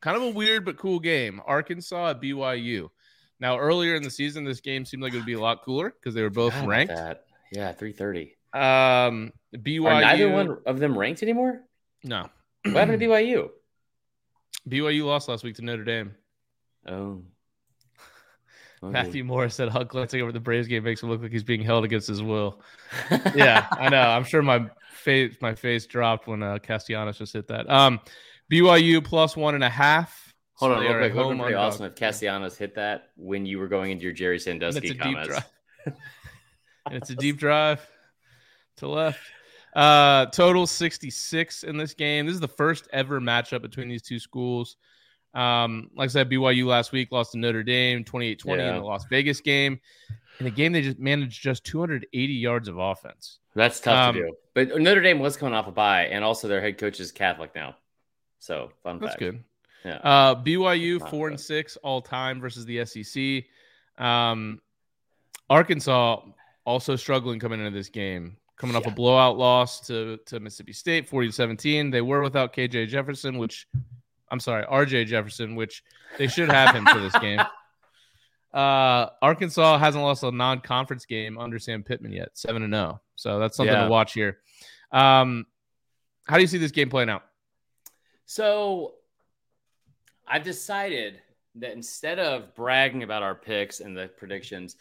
[0.00, 1.40] Kind of a weird but cool game.
[1.46, 2.88] Arkansas at BYU.
[3.40, 5.90] Now, earlier in the season, this game seemed like it would be a lot cooler
[5.90, 6.94] because they were both about ranked.
[6.94, 7.24] that.
[7.52, 8.36] Yeah, three thirty.
[8.52, 9.84] Um, BYU.
[9.86, 11.60] Are neither one of them ranked anymore?
[12.04, 12.28] No.
[12.64, 13.50] What happened to BYU?
[14.68, 16.14] BYU lost last week to Notre Dame.
[16.88, 17.22] Oh,
[18.82, 18.92] Okay.
[18.92, 21.62] Matthew Morris said Huck glancing over the Braves game makes him look like he's being
[21.62, 22.60] held against his will.
[23.34, 24.00] yeah, I know.
[24.00, 27.68] I'm sure my face my face dropped when uh, Castellanos just hit that.
[27.70, 28.00] Um,
[28.50, 30.34] BYU plus one and a half.
[30.54, 31.10] Hold So on, real a quick.
[31.10, 34.04] It would home be pretty awesome if Castellanos hit that when you were going into
[34.04, 35.28] your Jerry And it's a Sandusky deep comments.
[35.28, 35.44] drive.
[36.86, 37.86] and it's a deep drive
[38.78, 39.20] to left.
[39.74, 42.24] Uh, total 66 in this game.
[42.26, 44.76] This is the first ever matchup between these two schools.
[45.34, 48.80] Um, like I said, BYU last week lost to Notre Dame 28 20 in the
[48.80, 49.78] Las Vegas game.
[50.40, 53.38] In a game, they just managed just 280 yards of offense.
[53.54, 54.34] That's tough Um, to do.
[54.54, 57.54] But Notre Dame was coming off a bye, and also their head coach is Catholic
[57.54, 57.76] now.
[58.38, 59.20] So fun That's fact.
[59.20, 59.44] good.
[59.84, 59.96] Yeah.
[60.02, 63.44] Uh, BYU Not four and six all time versus the SEC.
[64.04, 64.60] Um,
[65.48, 66.20] Arkansas
[66.64, 71.08] also struggling coming into this game, coming off a blowout loss to to Mississippi State,
[71.08, 71.90] forty to seventeen.
[71.90, 73.68] They were without KJ Jefferson, which
[74.30, 75.84] I'm sorry, RJ Jefferson, which
[76.18, 77.40] they should have him for this game.
[78.54, 83.02] Uh, Arkansas hasn't lost a non-conference game under Sam Pittman yet, seven and zero.
[83.14, 83.84] So that's something Yeah.
[83.84, 84.38] to watch here.
[84.90, 85.44] Um,
[86.26, 87.22] how do you see this game playing out?
[88.26, 88.94] So
[90.26, 91.20] I've decided
[91.54, 94.76] that instead of bragging about our picks and the predictions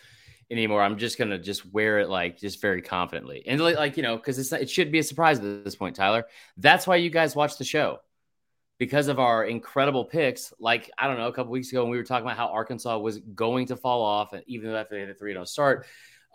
[0.52, 4.18] anymore, I'm just gonna just wear it like just very confidently and like, you know
[4.18, 6.26] because it should be a surprise at this point, Tyler.
[6.58, 8.00] That's why you guys watch the show
[8.78, 10.52] because of our incredible picks.
[10.60, 12.98] Like I don't know, a couple weeks ago when we were talking about how Arkansas
[12.98, 15.86] was going to fall off, and even though after they had a three don't start.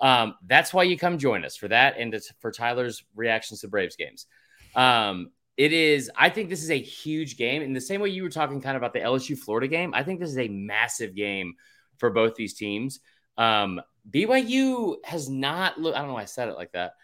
[0.01, 3.97] Um, that's why you come join us for that and for Tyler's reactions to Braves
[3.97, 4.27] games.
[4.75, 7.63] Um, it is, I think this is a huge game.
[7.63, 10.03] In the same way you were talking kind of about the LSU Florida game, I
[10.03, 11.55] think this is a massive game
[11.99, 13.01] for both these teams.
[13.37, 16.95] Um, BYU has not looked, I don't know why I said it like that,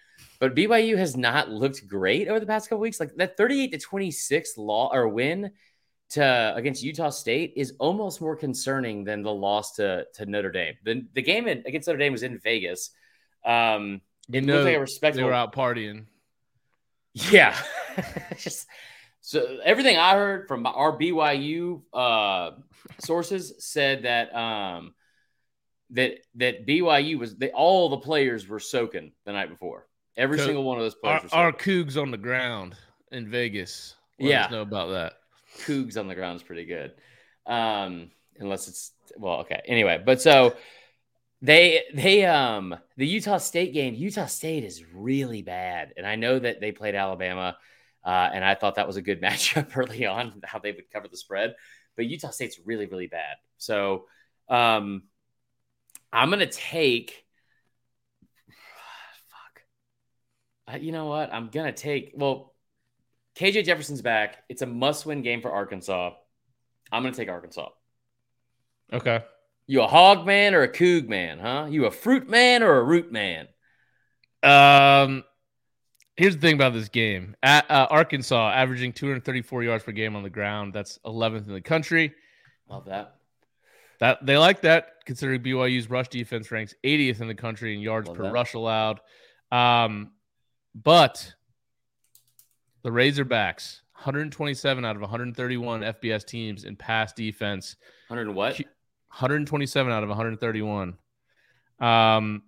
[0.41, 3.01] but BYU has not looked great over the past couple weeks.
[3.01, 5.51] Like that 38 to 26 law or win
[6.11, 10.75] to against Utah State is almost more concerning than the loss to, to Notre Dame.
[10.85, 12.91] The, the game against Notre Dame was in Vegas.
[13.45, 14.01] Um,
[14.33, 16.07] it know looked like a they were out partying.
[17.31, 17.57] Yeah.
[18.39, 18.67] Just
[19.21, 22.53] so everything I heard from our BYU uh,
[22.99, 24.95] sources said that um,
[25.91, 29.87] that that BYU was they, all the players were soaking the night before.
[30.17, 31.53] Every Co- single one of those players Our, were our.
[31.53, 32.75] Cougs on the ground
[33.13, 33.97] in Vegas.
[34.19, 34.45] Let Yeah.
[34.45, 35.15] us know about that.
[35.59, 36.93] Cougs on the ground is pretty good.
[37.47, 39.63] Um, unless it's well, okay.
[39.67, 40.57] Anyway, but so
[41.43, 45.93] they they um the Utah State game, Utah State is really bad.
[45.97, 47.57] And I know that they played Alabama,
[48.05, 51.09] uh, and I thought that was a good matchup early on, how they would cover
[51.09, 51.55] the spread.
[51.97, 53.37] But Utah State's really, really bad.
[53.59, 54.07] So
[54.49, 55.03] um
[56.13, 57.25] I'm gonna take
[59.29, 59.63] fuck.
[60.75, 61.33] Uh, you know what?
[61.33, 62.55] I'm gonna take well
[63.37, 64.45] KJ Jefferson's back.
[64.49, 66.13] It's a must-win game for Arkansas.
[66.91, 67.69] I'm gonna take Arkansas.
[68.93, 69.23] Okay.
[69.67, 71.67] You a hog man or a coog man, huh?
[71.69, 73.49] You a fruit man or a root man?
[74.43, 75.25] Um,
[76.17, 80.23] here's the thing about this game: At, uh, Arkansas averaging 234 yards per game on
[80.23, 80.73] the ground.
[80.73, 82.15] That's 11th in the country.
[82.69, 83.17] Love that.
[83.99, 88.09] That they like that, considering BYU's rush defense ranks 80th in the country in yards
[88.09, 88.33] Love per that.
[88.33, 89.01] rush allowed.
[89.51, 90.13] Um,
[90.75, 91.35] but
[92.83, 97.77] the Razorbacks, 127 out of 131 FBS teams in pass defense.
[98.09, 98.61] 100 what?
[99.21, 100.97] 127 out of 131.
[101.81, 102.43] Um,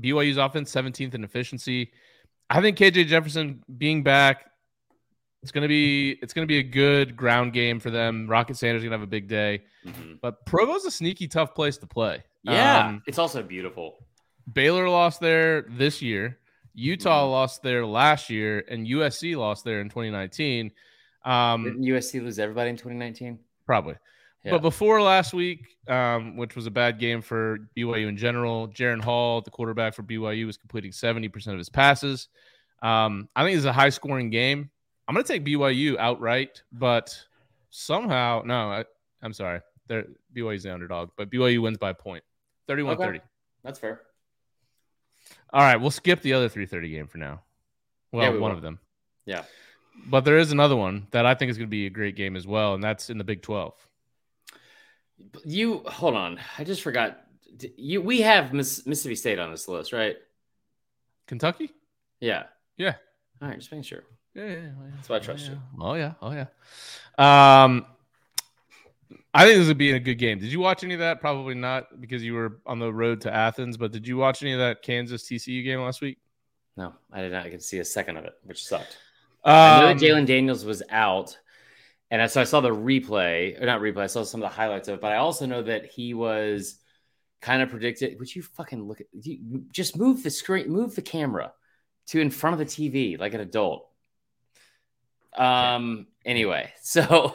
[0.00, 1.92] BYU's offense 17th in efficiency.
[2.48, 4.46] I think KJ Jefferson being back
[5.42, 8.26] It's gonna be it's gonna be a good ground game for them.
[8.28, 10.20] Rocket Sanders gonna have a big day, Mhm.
[10.20, 12.22] but Provo's a sneaky tough place to play.
[12.42, 14.04] Yeah, Um, it's also beautiful.
[14.52, 16.40] Baylor lost there this year.
[16.74, 17.30] Utah Mhm.
[17.30, 20.72] lost there last year, and USC lost there in 2019.
[21.24, 23.38] Um, Didn't USC lose everybody in 2019?
[23.64, 23.94] probably.
[24.44, 24.52] Yeah.
[24.52, 29.00] But before last week, um, which was a bad game for BYU in general, Jaren
[29.02, 32.28] Hall, the quarterback for BYU, was completing 70% of his passes.
[32.82, 34.70] Um, I think it's a high scoring game.
[35.06, 37.18] I'm going to take BYU outright, but
[37.68, 38.84] somehow, no, I,
[39.22, 39.60] I'm sorry.
[39.88, 42.24] They're, BYU's the underdog, but BYU wins by a point
[42.66, 43.20] 31 30.
[43.62, 44.00] That's fair.
[45.52, 47.42] All right, we'll skip the other 330 game for now.
[48.12, 48.56] Well, Yeah, we one will.
[48.56, 48.78] of them.
[49.26, 49.42] Yeah.
[50.06, 52.36] But there is another one that I think is going to be a great game
[52.36, 53.74] as well, and that's in the Big 12.
[55.44, 56.38] You hold on.
[56.58, 57.20] I just forgot.
[57.76, 60.16] You we have Miss, Mississippi State on this list, right?
[61.26, 61.70] Kentucky?
[62.20, 62.44] Yeah.
[62.76, 62.94] Yeah.
[63.42, 64.02] All right, just making sure.
[64.34, 64.70] Yeah, yeah, yeah.
[64.96, 65.52] That's why I trust yeah.
[65.52, 65.58] you.
[65.80, 66.46] Oh yeah, oh yeah.
[67.18, 67.86] Um,
[69.34, 70.38] I think this would be a good game.
[70.38, 71.20] Did you watch any of that?
[71.20, 73.76] Probably not because you were on the road to Athens.
[73.76, 76.18] But did you watch any of that Kansas TCU game last week?
[76.76, 77.46] No, I did not.
[77.46, 78.96] I could see a second of it, which sucked.
[79.44, 81.36] I know Um, that Jalon Daniels was out,
[82.10, 84.02] and I, so I saw the replay, or not replay.
[84.02, 86.78] I saw some of the highlights of it, but I also know that he was
[87.40, 88.18] kind of predicted.
[88.18, 89.06] Would you fucking look at?
[89.12, 91.52] You, just move the screen, move the camera
[92.08, 93.88] to in front of the TV like an adult.
[95.36, 96.08] Um.
[96.24, 97.34] Anyway, so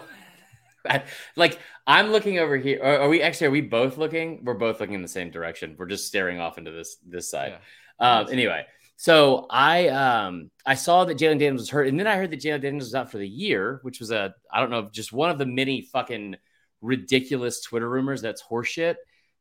[1.36, 2.82] like I'm looking over here.
[2.84, 3.48] Are, are we actually?
[3.48, 4.44] Are we both looking?
[4.44, 5.76] We're both looking in the same direction.
[5.78, 7.58] We're just staring off into this this side.
[8.00, 8.66] Um, anyway,
[8.98, 12.42] so I um I saw that Jalon Daniels was hurt, and then I heard that
[12.42, 15.30] Jalon Daniels was out for the year, which was a I don't know, just one
[15.30, 16.36] of the many fucking
[16.82, 18.96] ridiculous Twitter rumors that's horseshit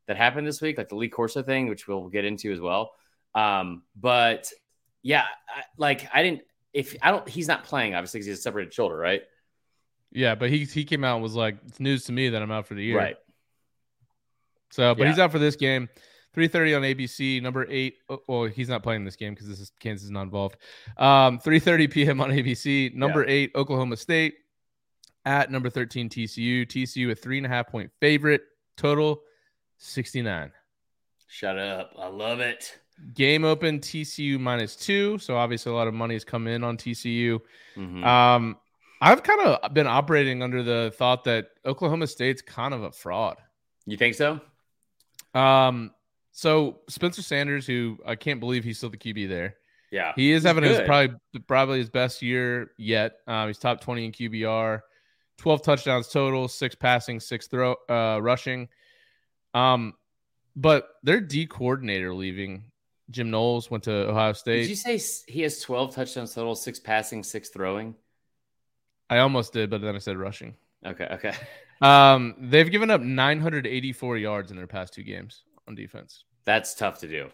[0.07, 2.91] that happened this week, like the Lee Corso thing, which we'll get into as well.
[3.33, 4.51] Um, but
[5.03, 6.41] yeah, I, like I didn't
[6.73, 9.21] if I don't he's not playing obviously because he has a separated shoulder, right?
[10.11, 12.51] yeah, but he he came out and was like, "It's news to me that I'm
[12.51, 13.17] out for the year." Right.
[14.71, 15.09] So, but Yeah.
[15.09, 15.89] he's out for this game.
[16.35, 17.41] 3:30 on ABC.
[17.41, 17.95] Number eight.
[18.09, 20.57] oh, Well, he's not playing this game because this is Kansas is not involved.
[20.97, 22.21] Um, 3:30 p.m.
[22.21, 22.93] on ABC.
[22.93, 24.35] Number eight, Oklahoma State
[25.25, 26.65] at number 13 TCU.
[26.67, 28.41] TCU a three and a half point favorite.
[28.77, 29.21] Total
[29.77, 30.51] 69.
[31.27, 31.93] Shut up.
[31.97, 32.79] I love it.
[33.13, 35.17] Game open TCU minus two.
[35.17, 37.39] So obviously a lot of money has come in on TCU.
[37.75, 38.03] Mhm.
[38.05, 38.57] Um,
[39.01, 43.37] I've kind of been operating under the thought that Oklahoma State's kind of a fraud.
[43.85, 44.39] you think so?
[45.33, 45.91] Um,
[46.37, 49.55] so Spencer Sanders, who I can't believe he's still the QB there.
[49.89, 50.11] Yeah.
[50.17, 51.15] He is having his probably
[51.47, 53.19] probably his best year yet.
[53.25, 54.81] Um, he's top twenty in QBR,
[55.37, 58.67] twelve touchdowns total, six passing, six throw, uh, rushing.
[59.53, 59.93] Um,
[60.57, 62.65] but their D coordinator leaving.
[63.11, 64.63] Jim Knowles went to Ohio State.
[64.63, 64.99] Did you say
[65.31, 67.93] he has 12 touchdowns total, six passing, six throwing?
[69.11, 70.55] I almost did, but then I said rushing.
[70.83, 71.33] Okay, okay.
[71.81, 76.23] Um, they've given up 984 yards in their past two games on defense.
[76.45, 77.29] That's tough to do.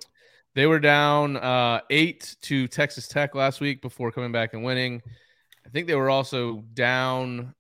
[0.54, 5.02] They were down uh, eight to Texas Tech last week before coming back and winning.
[5.66, 7.54] I think they were also down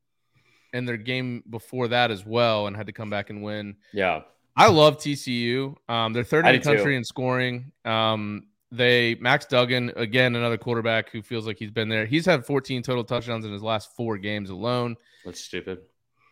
[0.74, 3.76] in their game before that as well and had to come back and win.
[3.94, 4.22] Yeah.
[4.56, 5.76] I love TCU.
[5.90, 6.76] Um, they're third in the do too.
[6.76, 7.72] country in scoring.
[7.86, 12.06] Um, they Max Duggan again, another quarterback who feels like he's been there.
[12.06, 14.96] He's had 14 total touchdowns in his last four games alone.
[15.26, 15.80] That's stupid.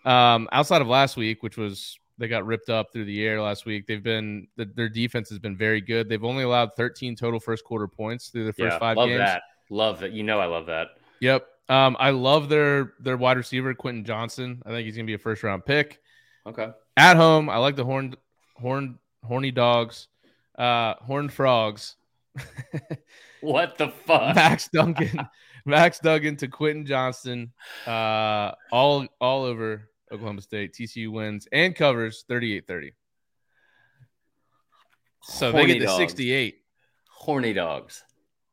[0.05, 3.65] Um, outside of last week, which was they got ripped up through the air last
[3.65, 3.87] week.
[3.87, 6.09] They've been the, their defense has been very good.
[6.09, 9.19] They've only allowed 13 total first quarter points through the first yeah, five love games.
[9.19, 9.41] that.
[9.69, 10.11] Love that.
[10.11, 10.89] You know I love that.
[11.21, 11.47] Yep.
[11.69, 14.61] Um, I love their their wide receiver Quentin Johnston.
[14.65, 16.01] I think he's gonna be a first round pick.
[16.45, 16.69] Okay.
[16.97, 18.17] At home, I like the horned
[18.55, 20.07] horn horny dogs,
[20.57, 21.95] uh, horned frogs.
[23.41, 24.35] What the fuck?
[24.35, 25.27] Max Duncan,
[25.65, 27.51] Max Duggan to Quentin Johnston,
[27.87, 30.73] uh, all all over Oklahoma State.
[30.73, 32.93] TCU wins and covers 38-30.
[35.21, 35.97] So Horny they get the dogs.
[35.97, 36.61] 68.
[37.11, 38.03] Horny dogs.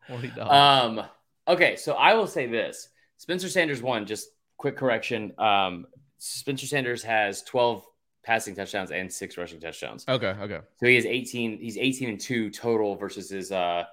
[0.07, 0.51] Horny dogs.
[0.99, 1.07] Um,
[1.49, 2.89] okay, so I will say this.
[3.17, 5.33] Spencer Sanders won, just quick correction.
[5.39, 5.87] Um,
[6.19, 7.85] Spencer Sanders has 12
[8.25, 10.05] passing touchdowns and six rushing touchdowns.
[10.09, 10.59] okay, okay.
[10.81, 13.85] So he has 18, he's 18 and 2 total versus his uh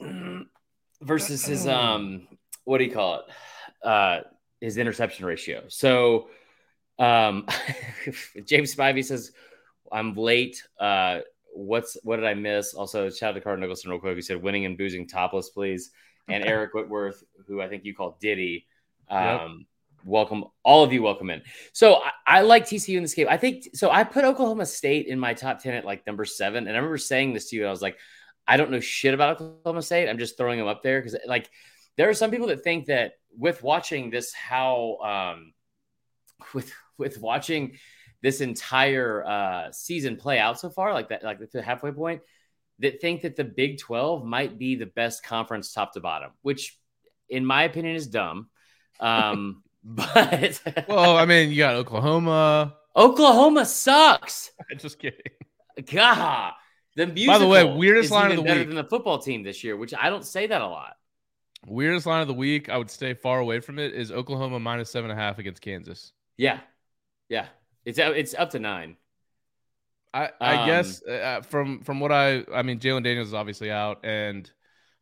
[1.02, 2.28] versus his um
[2.64, 3.22] what do you call it?
[3.84, 4.20] Uh
[4.60, 5.64] his interception ratio.
[5.68, 6.28] So
[6.98, 7.46] um
[8.44, 9.32] James Spivey says
[9.90, 10.62] I'm late.
[10.78, 11.20] Uh
[11.54, 12.74] what's what did I miss?
[12.74, 15.90] Also shout out to Carter Nicholson real quick He said winning and boozing topless, please.
[16.28, 18.66] And Eric Whitworth, who I think you call Diddy.
[19.08, 19.40] Um Yep.
[20.04, 21.42] welcome all of you welcome in.
[21.72, 23.26] So I, I like TCU in this game.
[23.28, 23.90] I think so.
[23.90, 26.66] I put Oklahoma State in my top 10 at like number seven.
[26.66, 27.66] And I remember saying this to you.
[27.66, 27.98] I was like,
[28.46, 30.08] I don't know shit about Oklahoma State.
[30.08, 31.50] I'm just throwing them up there because like
[32.00, 35.52] there are some people that think that with watching this, how um,
[36.54, 37.76] with with watching
[38.22, 42.22] this entire uh, season play out so far, like that, like the halfway point,
[42.78, 46.78] that think that the Big 12 might be the best conference top to bottom, which
[47.28, 48.48] in my opinion is dumb.
[48.98, 50.58] Um, but
[50.88, 52.76] well, I mean, you got Oklahoma.
[52.96, 54.52] Oklahoma sucks.
[54.78, 55.20] Just kidding.
[55.92, 56.54] God,
[56.96, 58.68] the musical By the way, weirdest line of the better week.
[58.68, 60.94] than the football team this year, which I don't say that a lot.
[61.66, 62.68] Weirdest line of the week.
[62.68, 63.94] I would stay far away from it.
[63.94, 66.12] Is Oklahoma minus seven and a half against Kansas.
[66.36, 66.60] Yeah,
[67.28, 67.48] yeah,
[67.84, 68.96] it's it's up to nine.
[70.12, 73.70] I, I Um, guess uh, from from what I I mean Jalon Daniels is obviously
[73.70, 74.50] out and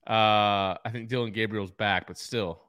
[0.06, 2.62] uh I think Dillon Gabriel's back but still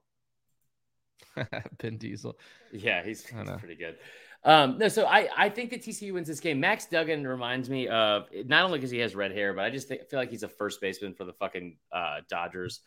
[1.78, 2.38] Ben Diesel
[2.72, 3.98] Yeah, he's, he's pretty good.
[4.44, 6.60] Um, no, so I, I think that TCU wins this game.
[6.62, 9.88] Max Duggan reminds me of not only because he has red hair, but I just
[9.90, 12.80] think, feel like he's a first baseman for the fucking uh, Dodgers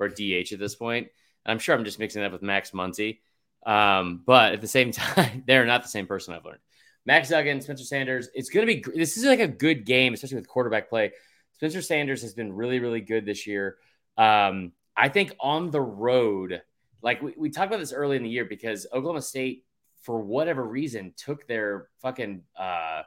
[0.00, 1.08] or DH at this point.
[1.46, 3.20] I'm sure I'm just mixing that up with Max Muncy.
[3.64, 6.60] Um, but at the same time, they're not the same person I've learned.
[7.06, 8.28] Max Duggan, Spencer Sanders.
[8.34, 11.12] It's going to be, this is like a good game, especially with quarterback play.
[11.54, 13.76] Spencer Sanders has been really, really good this year.
[14.16, 16.62] Um, I think on the road,
[17.02, 19.64] like we, we talked about this early in the year because Oklahoma State,
[20.02, 23.02] for whatever reason, took their fucking uh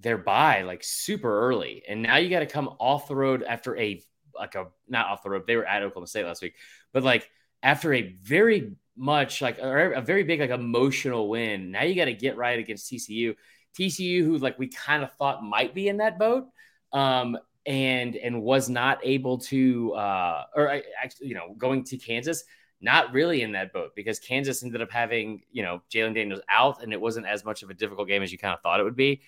[0.00, 1.82] their bye like super early.
[1.88, 4.02] And now you got to come off the road after a
[4.38, 5.44] like a not off the road.
[5.46, 6.54] They were at Oklahoma State last week,
[6.92, 7.30] but like
[7.62, 11.70] after a very much like a very big like emotional win.
[11.70, 13.34] Now you got to get right against TCU.
[13.74, 16.46] TCU, who like we kind of thought might be in that boat,
[16.92, 21.96] um, and and was not able to, uh, or I- actually, you know, going to
[21.98, 22.44] Kansas,
[22.80, 26.82] not really in that boat because Kansas ended up having you know Jalon Daniels out,
[26.82, 28.84] and it wasn't as much of a difficult game as you kind of thought it
[28.84, 29.20] would be.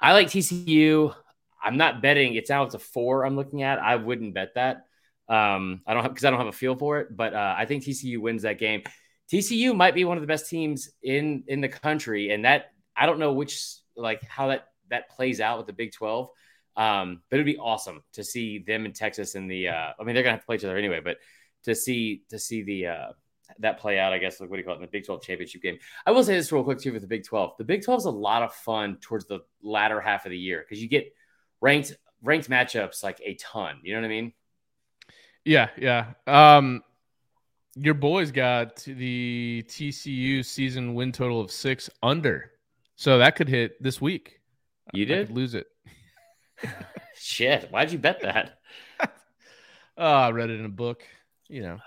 [0.00, 1.14] I like TCU.
[1.62, 2.34] I'm not betting.
[2.34, 3.24] It's out to four.
[3.24, 3.78] I'm looking at.
[3.78, 4.86] I wouldn't bet that.
[5.28, 7.64] Um, I don't have because I don't have a feel for it, but uh, I
[7.66, 8.82] think TCU wins that game.
[9.32, 13.06] TCU might be one of the best teams in in the country, and that I
[13.06, 13.64] don't know which
[13.96, 16.28] like how that that plays out with the Big Twelve.
[16.76, 19.68] Um, but it'd be awesome to see them in Texas in the.
[19.68, 21.18] Uh, I mean, they're gonna have to play each other anyway, but
[21.64, 23.12] to see to see the uh,
[23.60, 25.22] that play out, I guess like what do you call it in the Big Twelve
[25.22, 25.78] championship game.
[26.04, 27.52] I will say this real quick too with the Big Twelve.
[27.58, 30.64] The Big Twelve is a lot of fun towards the latter half of the year
[30.66, 31.12] because you get
[31.62, 33.78] ranked ranked matchups like a ton.
[33.82, 34.32] You know what I mean?
[35.44, 36.12] Yeah, yeah.
[36.26, 36.82] Um,
[37.74, 42.50] your boys got the TCU season win total of six under,
[42.96, 44.40] so that could hit this week.
[44.92, 45.30] You did?
[45.30, 45.68] lose it.
[47.16, 48.58] Shit, why'd you bet that?
[49.00, 49.08] Oh,
[49.96, 51.02] I read it in a book.
[51.48, 51.78] You know,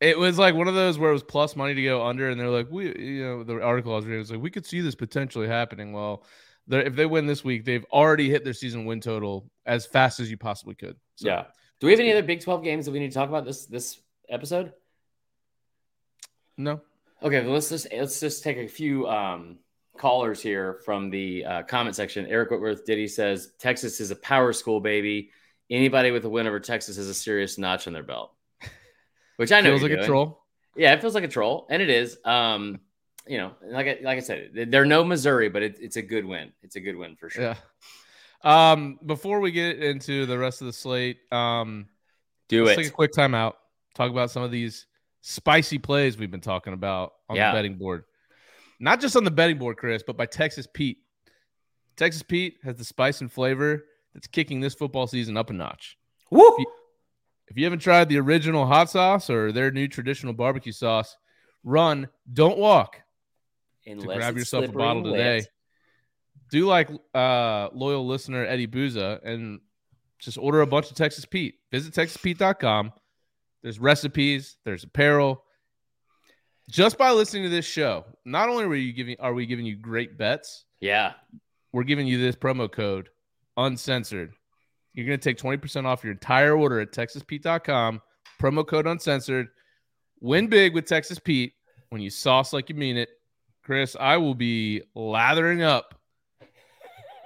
[0.00, 2.40] it was like one of those where it was plus money to go under, and
[2.40, 4.80] they're like, we, you know, the article I was reading was like, we could see
[4.80, 5.92] this potentially happening.
[5.92, 6.24] Well,
[6.76, 10.30] if they win this week, they've already hit their season win total as fast as
[10.30, 10.96] you possibly could.
[11.16, 11.44] So, yeah.
[11.80, 13.66] Do we have any other Big Twelve games that we need to talk about this
[13.66, 14.72] this episode?
[16.56, 16.80] No.
[17.22, 19.58] Okay, well, let's just let's just take a few um,
[19.96, 22.26] callers here from the uh, comment section.
[22.26, 25.30] Eric Whitworth Diddy says Texas is a power school, baby.
[25.70, 28.32] Anybody with a win over Texas has a serious notch on their belt,
[29.36, 30.06] which I know Feels like a doing.
[30.06, 30.44] troll.
[30.76, 32.18] Yeah, it feels like a troll, and it is.
[32.24, 32.80] Um,
[33.28, 36.24] you know, like I, like I said, they're no Missouri, but it, it's a good
[36.24, 36.52] win.
[36.62, 37.42] It's a good win for sure.
[37.42, 37.54] Yeah.
[38.42, 41.86] Um, before we get into the rest of the slate, um,
[42.48, 42.82] Do let's it.
[42.84, 43.54] take a quick timeout.
[43.94, 44.86] Talk about some of these
[45.20, 47.50] spicy plays we've been talking about on Yeah.
[47.50, 48.04] the betting board.
[48.80, 50.98] Not just on the betting board, Chris, but by Texas Pete.
[51.96, 55.98] Texas Pete has the spice and flavor that's kicking this football season up a notch.
[56.30, 56.56] Woo!
[57.48, 61.16] If you haven't tried the original hot sauce or their new traditional barbecue sauce,
[61.64, 63.00] run, don't walk.
[63.88, 65.42] Unless grab yourself a bottle today.
[66.50, 69.60] Do like uh, loyal listener Eddie Booza and
[70.18, 71.56] just order a bunch of Texas Pete.
[71.70, 72.92] Visit TexasPete.com.
[73.62, 75.44] There's recipes, there's apparel.
[76.70, 79.76] Just by listening to this show, not only are we giving are we giving you
[79.76, 81.14] great bets, Yeah.
[81.72, 83.08] we're giving you this promo code
[83.56, 84.32] uncensored.
[84.94, 88.00] You're going to take 20% off your entire order at TexasPete.com.
[88.40, 89.48] Promo code uncensored.
[90.20, 91.52] Win big with Texas Pete
[91.90, 93.08] when you sauce like you mean it.
[93.68, 95.94] Chris, I will be lathering up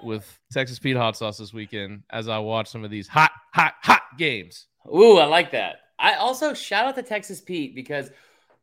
[0.02, 3.74] with Texas Pete hot sauce this weekend as I watch some of these hot, hot,
[3.80, 4.66] hot games.
[4.92, 5.76] Ooh, I like that.
[6.00, 8.10] I also shout out to Texas Pete because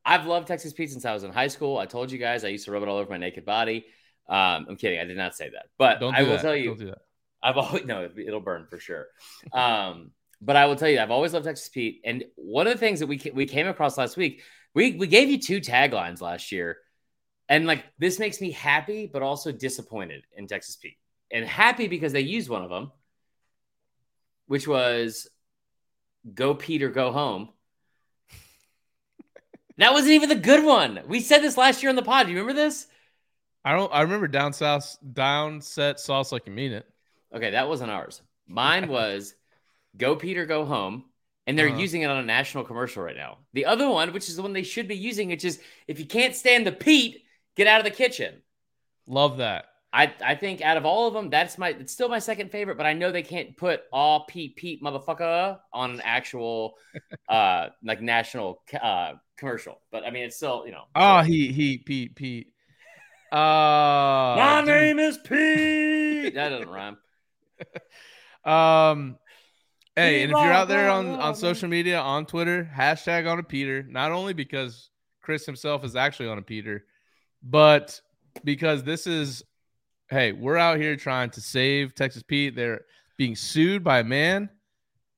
[0.03, 1.77] I've loved Texas Pete since I was in high school.
[1.77, 3.85] I told you guys I used to rub it all over my naked body.
[4.27, 4.99] Um, I'm kidding.
[4.99, 6.41] I did not say that, but Don't do I will that.
[6.41, 7.01] tell you, Don't do that.
[7.41, 9.05] I've always no, it'll burn for sure.
[9.53, 10.11] Um,
[10.41, 12.01] but I will tell you, I've always loved Texas Pete.
[12.03, 14.41] And one of the things that we we came across last week,
[14.75, 16.75] we we gave you two taglines last year,
[17.49, 20.97] and like this makes me happy, but also disappointed in Texas Pete.
[21.31, 22.91] And happy because they used one of them,
[24.47, 25.27] which was
[26.33, 27.49] go Peter, go home.
[29.77, 31.01] that wasn't even the good one.
[31.07, 32.25] We said this last year on the pod.
[32.27, 32.87] Do you remember this?
[33.63, 33.91] I don't.
[33.93, 36.85] I remember down south, down set sauce like you mean it.
[37.33, 38.21] Okay, that wasn't ours.
[38.47, 39.35] Mine was
[39.97, 41.05] go Peter, go home.
[41.47, 41.79] And they're Uh-huh.
[41.79, 43.39] using it on a national commercial right now.
[43.53, 46.05] The other one, which is the one they should be using, which is if you
[46.05, 47.23] can't stand the Pete,
[47.59, 48.41] get out of the kitchen.
[49.05, 49.65] Love that.
[49.91, 52.77] I, I think out of all of them, that's my it's still my second favorite,
[52.77, 56.75] but I know they can't put all Pete Pete motherfucker on an actual
[57.29, 59.81] uh like national uh commercial.
[59.91, 60.83] But I mean it's still, you know.
[60.95, 62.47] Oh, he he Pete Pete.
[63.31, 64.69] Uh, My dude.
[64.69, 66.33] name is Pete.
[66.35, 66.97] That doesn't rhyme.
[68.45, 69.17] Um,
[69.97, 73.43] hey, and if you're out there on on social media on Twitter, hashtag on a
[73.43, 73.83] Peter.
[73.83, 74.89] Not only because
[75.21, 76.85] Chris himself is actually on a Peter,
[77.43, 77.99] but
[78.43, 79.43] because this is,
[80.09, 82.55] hey, we're out here trying to save Texas Pete.
[82.55, 82.81] They're
[83.17, 84.49] being sued by a man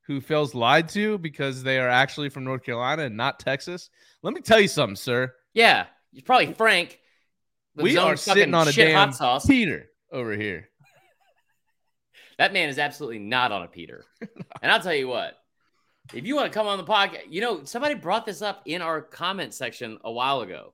[0.07, 3.89] who feels lied to because they are actually from North Carolina and not Texas.
[4.24, 5.34] Let me tell you something, sir.
[5.53, 6.99] Yeah, you're probably Frank.
[7.76, 9.45] We are sitting on a shit damn hot sauce.
[9.45, 10.67] Peter over here.
[12.38, 14.03] That man is absolutely not on a Peter.
[14.63, 15.38] and I'll tell you what,
[16.11, 18.82] if you want to come on the podcast, you know, somebody brought this up in
[18.82, 20.74] our comment section a while ago.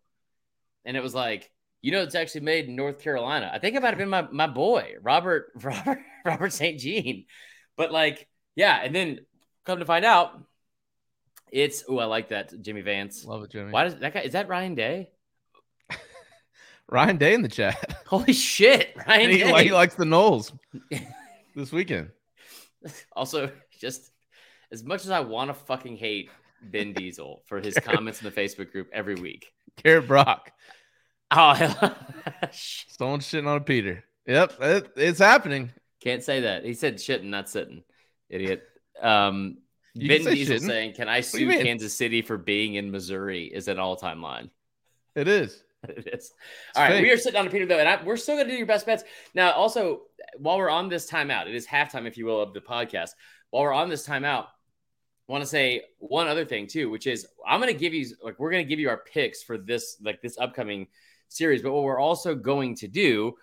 [0.87, 3.51] And it was like, you know, it's actually made in North Carolina.
[3.53, 6.79] I think it might have been my, my boy, Robert, Robert, Robert St.
[6.79, 7.25] Jean.
[7.75, 9.19] But like, yeah, and then
[9.65, 10.41] come to find out,
[11.51, 13.23] it's oh, I like that, Jimmy Vance.
[13.25, 13.71] Love it, Jimmy.
[13.71, 15.11] Why does that guy is that Ryan Day?
[16.89, 18.01] Ryan Day in the chat.
[18.07, 19.63] Holy shit, Ryan he, Day.
[19.63, 20.57] he likes the Noles
[21.55, 22.11] this weekend.
[23.13, 24.11] Also, just
[24.71, 26.29] as much as I want to fucking hate
[26.61, 29.53] Ben Diesel for his comments in the Facebook group every week.
[29.81, 30.51] Garrett Brock.
[31.31, 31.53] Oh,
[32.51, 34.03] Someone shitting on a Peter.
[34.25, 35.71] Yep, it, it's happening.
[36.01, 36.63] can't say that.
[36.65, 37.83] He said shitting, not sitting.
[38.29, 38.63] Idiot.
[39.01, 39.57] Um,
[39.93, 40.65] You ben Diesel shitting.
[40.65, 41.49] saying, "Can I sue?
[41.49, 44.49] Kansas City for being in Missouri?" is an all-time line.
[45.15, 45.63] It is.
[45.83, 46.31] it is.
[46.75, 47.03] All right, fake.
[47.03, 48.67] we are sitting on a Peter though, and I, we're still going to do your
[48.67, 49.03] best bets.
[49.33, 50.01] Now, also,
[50.37, 53.11] while we're on this timeout, it is halftime, if you will, of the podcast.
[53.49, 57.27] While we're on this timeout, I want to say one other thing too, which is
[57.45, 59.97] I'm going to give you like we're going to give you our picks for this
[60.01, 60.87] like this upcoming
[61.29, 63.33] series, but what we're also going to do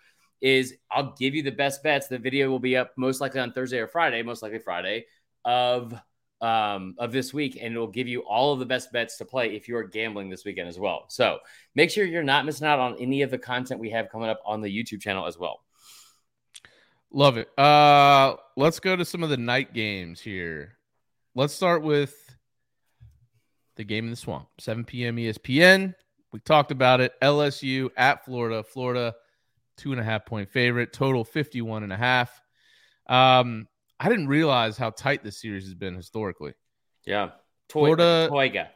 [0.41, 2.07] is I'll give you the best bets.
[2.07, 5.07] The video will be up most likely on Thursday or Friday, most likely Friday
[5.45, 5.95] of
[6.41, 9.57] um, of this week, and it'll give you all of the best bets to play
[9.57, 11.07] if you are gambling this weekend as well.
[11.09, 11.39] So
[11.75, 14.41] make sure you're not missing out on any of the content we have coming up
[14.45, 15.61] on the YouTube channel as well.
[17.11, 17.49] Love it.
[17.59, 20.77] Uh, let's go to some of the night games here.
[21.35, 22.37] Let's start with
[23.77, 25.17] the game in the swamp, 7 p.m.
[25.17, 25.95] ESPN.
[26.35, 27.13] We talked about it.
[27.23, 28.65] LSU at Florida.
[28.65, 29.15] Florida,
[29.77, 32.43] two and a half point favorite, total 51 and a half.
[33.09, 33.69] Um,
[34.01, 36.55] I didn't realize how tight this series has been historically.
[37.07, 37.27] Yeah,
[37.69, 38.69] Toy, Florida- Toyga.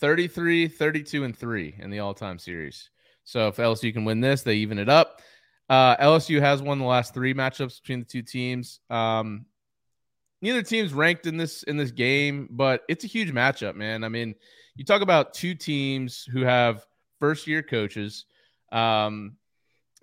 [0.00, 2.90] 33, 32, and 3 in the all time series.
[3.24, 5.22] So if LSU can win this, they even it up.
[5.70, 8.80] Uh, LSU has won the last three matchups between the two teams.
[8.90, 9.46] Um,
[10.42, 14.04] neither team's ranked in this in this game, but it's a huge matchup, man.
[14.04, 14.34] I mean,
[14.78, 16.86] you talk about two teams who have
[17.20, 18.24] first year coaches.
[18.72, 19.36] Um,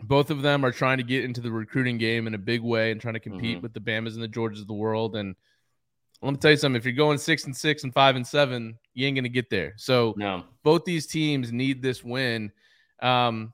[0.04, 2.92] both of them are trying to get into the recruiting game in a big way
[2.92, 3.62] and trying to compete Mhm.
[3.62, 5.16] with the Bamas and the Georgias of the world.
[5.16, 5.36] And
[6.22, 8.78] let me tell you something: if you're going six and six and five and seven,
[8.94, 9.74] you ain't gonna get there.
[9.78, 12.52] So No, both these teams need this win.
[13.02, 13.54] Um,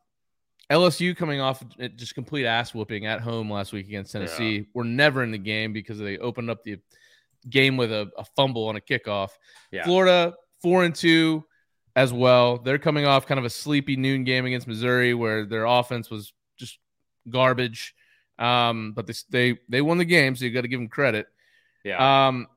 [0.72, 1.62] LSU coming off
[1.96, 4.66] just complete ass whooping at home last week against Tennessee.
[4.74, 6.80] We're never in the game because they opened up the
[7.50, 9.30] game with a, a fumble on a kickoff.
[9.72, 9.84] Yeah.
[9.84, 11.44] Florida four and two
[11.96, 12.58] as well.
[12.58, 16.34] They're coming off kind of a sleepy noon game against Missouri where their offense was
[16.58, 16.80] just
[17.30, 17.96] garbage.
[18.40, 21.28] Um, but they they they won the game, so you got to give them credit.
[21.84, 22.48] yeah, Um,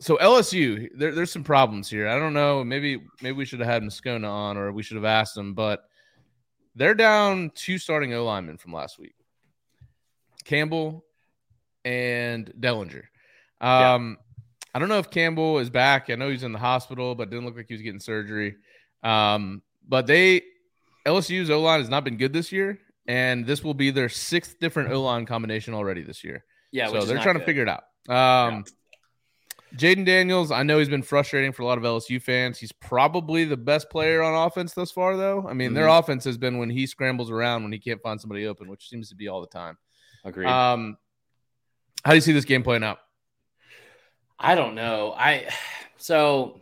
[0.00, 2.08] so LSU, there, there's some problems here.
[2.08, 2.64] I don't know.
[2.64, 5.54] Maybe maybe we should have had Moscona on, or we should have asked him.
[5.54, 5.84] But
[6.74, 9.14] they're down two starting O linemen from last week,
[10.44, 11.04] Campbell
[11.84, 13.04] and Dellinger.
[13.60, 14.18] Um,
[14.74, 16.08] I don't know if Campbell is back.
[16.08, 18.56] I know he's in the hospital, but didn't look like he was getting surgery.
[19.02, 20.42] Um, but they
[21.06, 24.58] LSU's O line has not been good this year, and this will be their sixth
[24.60, 26.88] different O line combination already this year yeah.
[26.88, 27.84] so they're trying to figure it out.
[28.08, 28.64] Um,
[29.76, 32.58] Jayden Daniels, I know he's been frustrating for a lot of LSU fans.
[32.58, 35.46] He's probably the best player on offense thus far, though.
[35.48, 38.46] I mean, their offense has been when he scrambles around when he can't find somebody
[38.46, 39.78] open, which seems to be all the time.
[40.24, 40.46] Agreed.
[40.46, 40.98] Um,
[42.04, 42.98] how do you see this game playing out?
[44.42, 45.14] I don't know.
[45.16, 45.48] I
[45.96, 46.60] so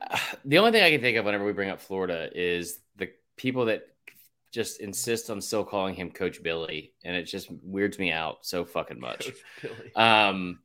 [0.00, 3.10] uh, the only thing I can think of whenever we bring up Florida is the
[3.36, 3.82] people that
[4.50, 8.64] just insist on still calling him Coach Billy, and it just weirds me out so
[8.64, 9.30] fucking much.
[9.94, 10.58] Um,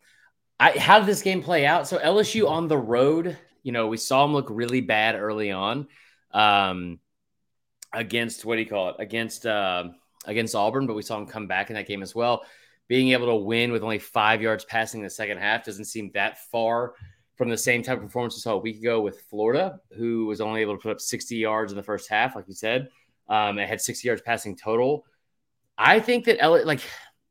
[0.59, 1.87] I how did this game play out?
[1.87, 5.87] So LSU on the road, you know, we saw them look really bad early on.
[6.31, 6.99] Um,
[7.93, 8.95] against what do you call it?
[8.99, 9.85] Against uh,
[10.25, 12.43] against Auburn, but we saw them come back in that game as well.
[12.87, 16.11] Being able to win with only five yards passing in the second half doesn't seem
[16.13, 16.93] that far
[17.35, 20.39] from the same type of performance we saw a week ago with Florida, who was
[20.39, 22.89] only able to put up 60 yards in the first half, like you said.
[23.27, 25.05] Um, it had 60 yards passing total.
[25.77, 26.81] I think that L- like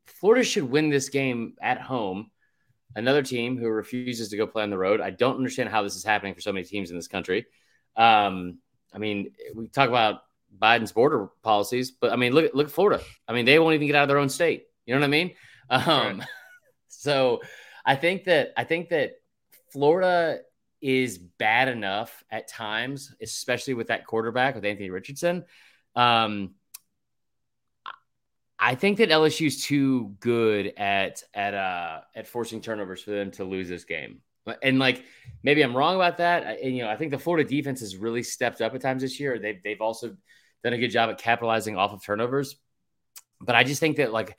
[0.06, 2.30] Florida should win this game at home.
[2.96, 5.00] Another team who refuses to go play on the road.
[5.00, 7.46] I don't understand how this is happening for so many teams in this country.
[7.96, 8.58] Um,
[8.92, 10.22] I mean, we talk about
[10.56, 13.02] Biden's border policies, but I mean, look look at Florida.
[13.26, 14.66] I mean, they won't even get out of their own state.
[14.86, 15.34] You know what I mean?
[15.70, 16.28] Um, right.
[16.88, 17.42] So
[17.84, 19.16] I think that I think that
[19.72, 20.38] Florida
[20.80, 25.44] is bad enough at times, especially with that quarterback with Anthony Richardson.
[25.94, 26.54] Um,
[28.58, 33.30] I think that LSU is too good at at uh at forcing turnovers for them
[33.32, 34.20] to lose this game.
[34.62, 35.04] And like
[35.42, 36.60] maybe I'm wrong about that.
[36.62, 39.20] And, you know, I think the Florida defense has really stepped up at times this
[39.20, 39.38] year.
[39.38, 40.16] They've they've also
[40.62, 42.56] done a good job at capitalizing off of turnovers.
[43.40, 44.36] But I just think that like,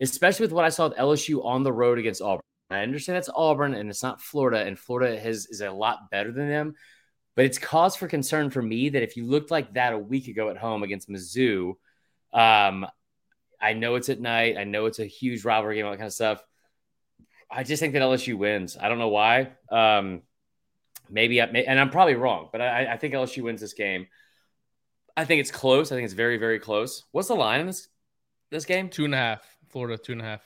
[0.00, 3.30] especially with what I saw with LSU on the road against Auburn, I understand that's
[3.34, 6.74] Auburn and it's not Florida, and Florida has is a lot better than them.
[7.34, 10.28] But it's cause for concern for me that if you looked like that a week
[10.28, 11.74] ago at home against Mizzou,
[12.32, 12.86] um,
[13.60, 14.56] I know it's at night.
[14.56, 16.42] I know it's a huge rivalry game, all that kind of stuff.
[17.50, 18.76] I just think that LSU wins.
[18.80, 19.52] I don't know why.
[19.70, 20.22] Um,
[21.08, 24.06] maybe, I, and I'm probably wrong, but I, I think LSU wins this game.
[25.16, 25.92] I think it's close.
[25.92, 27.04] I think it's very, very close.
[27.12, 27.88] What's the line in this
[28.50, 28.88] this game?
[28.88, 29.55] Two and a half.
[29.76, 30.40] Florida, two and a half.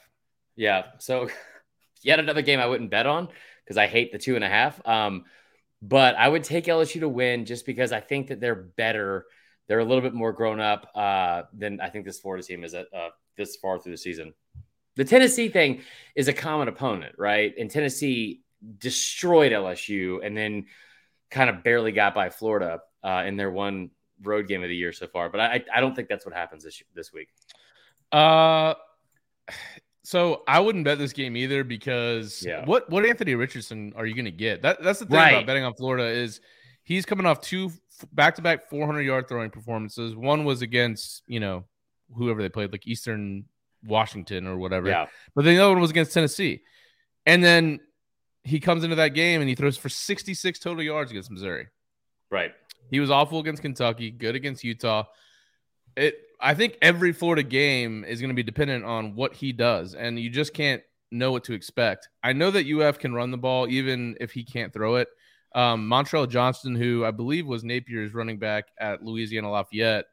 [0.56, 0.86] Yeah.
[0.98, 1.28] So
[2.02, 3.28] yet another game I wouldn't bet on
[3.62, 4.84] because I hate the two and a half.
[4.84, 5.24] Um,
[5.80, 9.26] but I would take LSU to win just because I think that they're better.
[9.68, 12.74] They're a little bit more grown up uh, than I think this Florida team is
[12.74, 14.34] at uh, this far through the season.
[14.96, 15.82] The Tennessee thing
[16.16, 17.54] is a common opponent, right?
[17.56, 18.40] And Tennessee
[18.78, 20.66] destroyed LSU and then
[21.30, 23.90] kind of barely got by Florida uh, in their one
[24.24, 25.30] road game of the year so far.
[25.30, 27.28] But I, I don't think that's what happens this this week.
[28.10, 28.74] Uh,
[30.02, 32.64] so I wouldn't bet this game either because yeah.
[32.64, 34.62] what what Anthony Richardson are you going to get?
[34.62, 35.30] That that's the thing right.
[35.32, 36.40] about betting on Florida is
[36.82, 37.70] he's coming off two
[38.12, 40.14] back to back 400 yard throwing performances.
[40.16, 41.64] One was against you know
[42.14, 43.44] whoever they played like Eastern
[43.84, 44.88] Washington or whatever.
[44.88, 45.06] Yeah.
[45.34, 46.62] But then the other one was against Tennessee,
[47.26, 47.80] and then
[48.42, 51.68] he comes into that game and he throws for 66 total yards against Missouri.
[52.30, 52.52] Right.
[52.90, 55.04] He was awful against Kentucky, good against Utah.
[55.96, 59.94] It I think every Florida game is going to be dependent on what he does,
[59.94, 62.08] and you just can't know what to expect.
[62.22, 65.08] I know that UF can run the ball even if he can't throw it.
[65.54, 70.04] Um, Montrell Johnson, who I believe was Napier's running back at Louisiana Lafayette,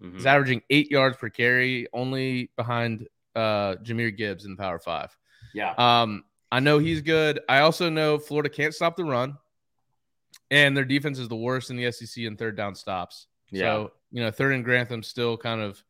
[0.00, 0.18] mm-hmm.
[0.18, 5.16] is averaging eight yards per carry, only behind uh, Jahmyr Gibbs in the Power Five.
[5.52, 5.74] Yeah.
[5.76, 7.40] Um, I know he's good.
[7.48, 9.36] I also know Florida can't stop the run,
[10.50, 13.26] and their defense is the worst in the SEC in third down stops.
[13.50, 13.62] Yeah.
[13.62, 15.82] So you know, third and Grantham still kind of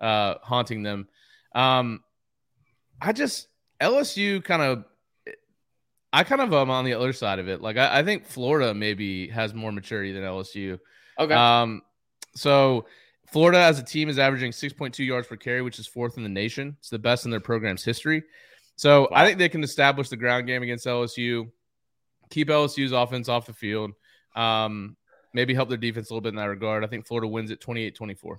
[0.00, 1.06] uh, haunting them.
[1.54, 2.02] Um,
[3.00, 3.46] I just
[3.80, 4.84] LSU kind of,
[6.12, 7.62] I kind of am on the other side of it.
[7.62, 10.80] Like I, I think Florida maybe has more maturity than LSU.
[11.16, 11.32] Okay.
[11.32, 11.82] Um,
[12.34, 12.86] so
[13.28, 16.28] Florida as a team is averaging 6.2 yards per carry, which is fourth in the
[16.28, 16.76] nation.
[16.80, 18.24] It's the best in their program's history.
[18.74, 19.08] So wow.
[19.12, 21.48] I think they can establish the ground game against LSU,
[22.30, 23.92] keep LSU's offense off the field.
[24.34, 24.96] Um,
[25.32, 26.84] maybe help their defense a little bit in that regard.
[26.84, 28.36] I think Florida wins at 28-24.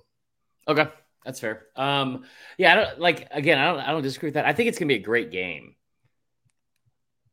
[0.68, 0.88] Okay.
[1.24, 1.66] That's fair.
[1.76, 2.24] Um,
[2.58, 4.44] yeah, I don't like again, I don't I don't disagree with that.
[4.44, 5.76] I think it's gonna be a great game.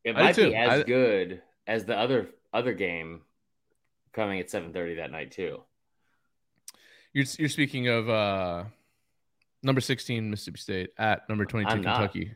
[0.04, 3.22] It might be as I, good as the other other game
[4.14, 5.64] coming at 7:30 that night too.
[7.14, 8.66] You're you're speaking of uh
[9.64, 12.34] number 16 Mississippi State at number 22 I'm Kentucky.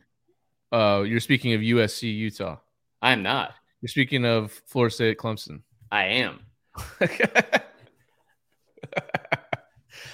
[0.72, 2.56] Uh you're speaking of USC Utah.
[3.00, 3.54] I'm not.
[3.80, 5.62] You're speaking of Florida State Clemson.
[5.92, 6.40] I am.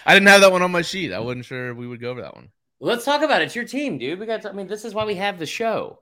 [0.07, 1.13] I didn't have that one on my sheet.
[1.13, 2.51] I wasn't sure we would go over that one.
[2.81, 3.47] Let's talk about it.
[3.47, 4.19] It's your team, dude.
[4.19, 4.43] We got.
[4.43, 6.01] To, I mean, this is why we have the show.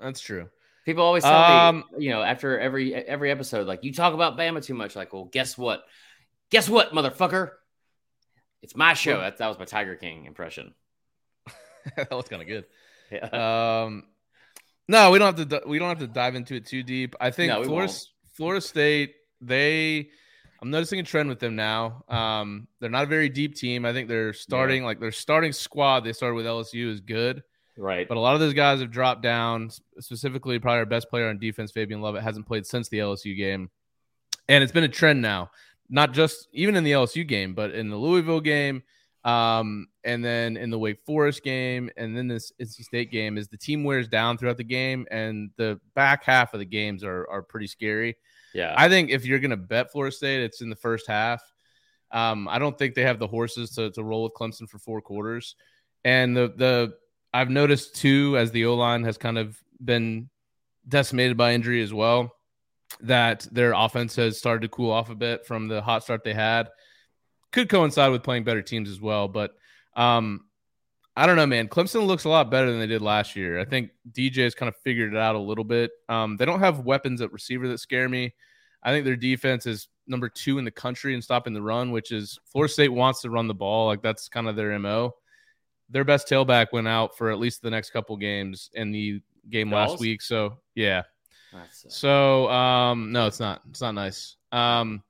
[0.00, 0.48] That's true.
[0.84, 4.38] People always tell um, me, you know, after every every episode, like you talk about
[4.38, 4.96] Bama too much.
[4.96, 5.84] Like, well, guess what?
[6.50, 7.50] Guess what, motherfucker?
[8.62, 9.20] It's my show.
[9.20, 10.74] That, that was my Tiger King impression.
[11.96, 12.64] that was kind of good.
[13.10, 13.84] Yeah.
[13.84, 14.04] Um,
[14.86, 15.62] no, we don't have to.
[15.66, 17.14] We don't have to dive into it too deep.
[17.18, 17.90] I think no, Florida,
[18.34, 19.14] Florida State.
[19.40, 20.10] They
[20.60, 22.04] I'm noticing a trend with them now.
[22.08, 23.84] Um, they're not a very deep team.
[23.84, 24.86] I think they're starting yeah.
[24.86, 27.42] like their starting squad they started with LSU is good.
[27.76, 28.08] Right.
[28.08, 29.70] But a lot of those guys have dropped down.
[30.00, 33.70] Specifically, probably our best player on defense, Fabian Lovett, hasn't played since the LSU game.
[34.48, 35.50] And it's been a trend now.
[35.88, 38.82] Not just even in the LSU game, but in the Louisville game,
[39.24, 43.48] Um, and then in the Wake Forest game, and then this NC State game, is
[43.48, 47.28] the team wears down throughout the game, and the back half of the games are
[47.30, 48.16] are pretty scary.
[48.58, 48.74] Yeah.
[48.76, 51.40] I think if you're going to bet Florida State, it's in the first half.
[52.10, 55.00] Um, I don't think they have the horses to, to roll with Clemson for four
[55.00, 55.54] quarters.
[56.04, 56.94] And the the
[57.32, 60.28] I've noticed too, as the O line has kind of been
[60.88, 62.34] decimated by injury as well,
[63.02, 66.34] that their offense has started to cool off a bit from the hot start they
[66.34, 66.68] had.
[67.52, 69.52] Could coincide with playing better teams as well, but
[69.94, 70.46] um,
[71.16, 71.68] I don't know, man.
[71.68, 73.60] Clemson looks a lot better than they did last year.
[73.60, 75.90] I think DJ has kind of figured it out a little bit.
[76.08, 78.34] Um, they don't have weapons at receiver that scare me.
[78.82, 82.12] I think their defense is number two in the country in stopping the run, which
[82.12, 83.86] is Florida State wants to run the ball.
[83.86, 85.14] Like that's kind of their MO.
[85.90, 89.70] Their best tailback went out for at least the next couple games in the game
[89.70, 89.92] Dolls?
[89.92, 90.22] last week.
[90.22, 91.02] So yeah.
[91.52, 93.62] That's, So um no, it's not.
[93.70, 94.36] It's not nice.
[94.52, 95.02] Um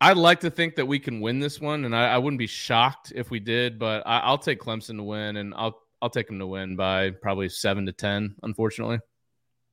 [0.00, 2.46] I'd like to think that we can win this one, and I, I wouldn't be
[2.46, 6.26] shocked if we did, but I, I'll take Clemson to win, and I'll I'll take
[6.26, 8.34] them to win by probably seven to ten.
[8.42, 8.98] Unfortunately,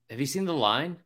[0.10, 0.98] have you seen the line?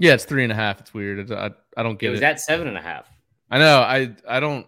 [0.00, 0.80] Yeah, it's three and a half.
[0.80, 1.20] It's weird.
[1.20, 2.24] It's- I I don't get It was it.
[2.24, 3.06] at seven and a half.
[3.50, 3.78] I know.
[3.80, 4.66] I I don't.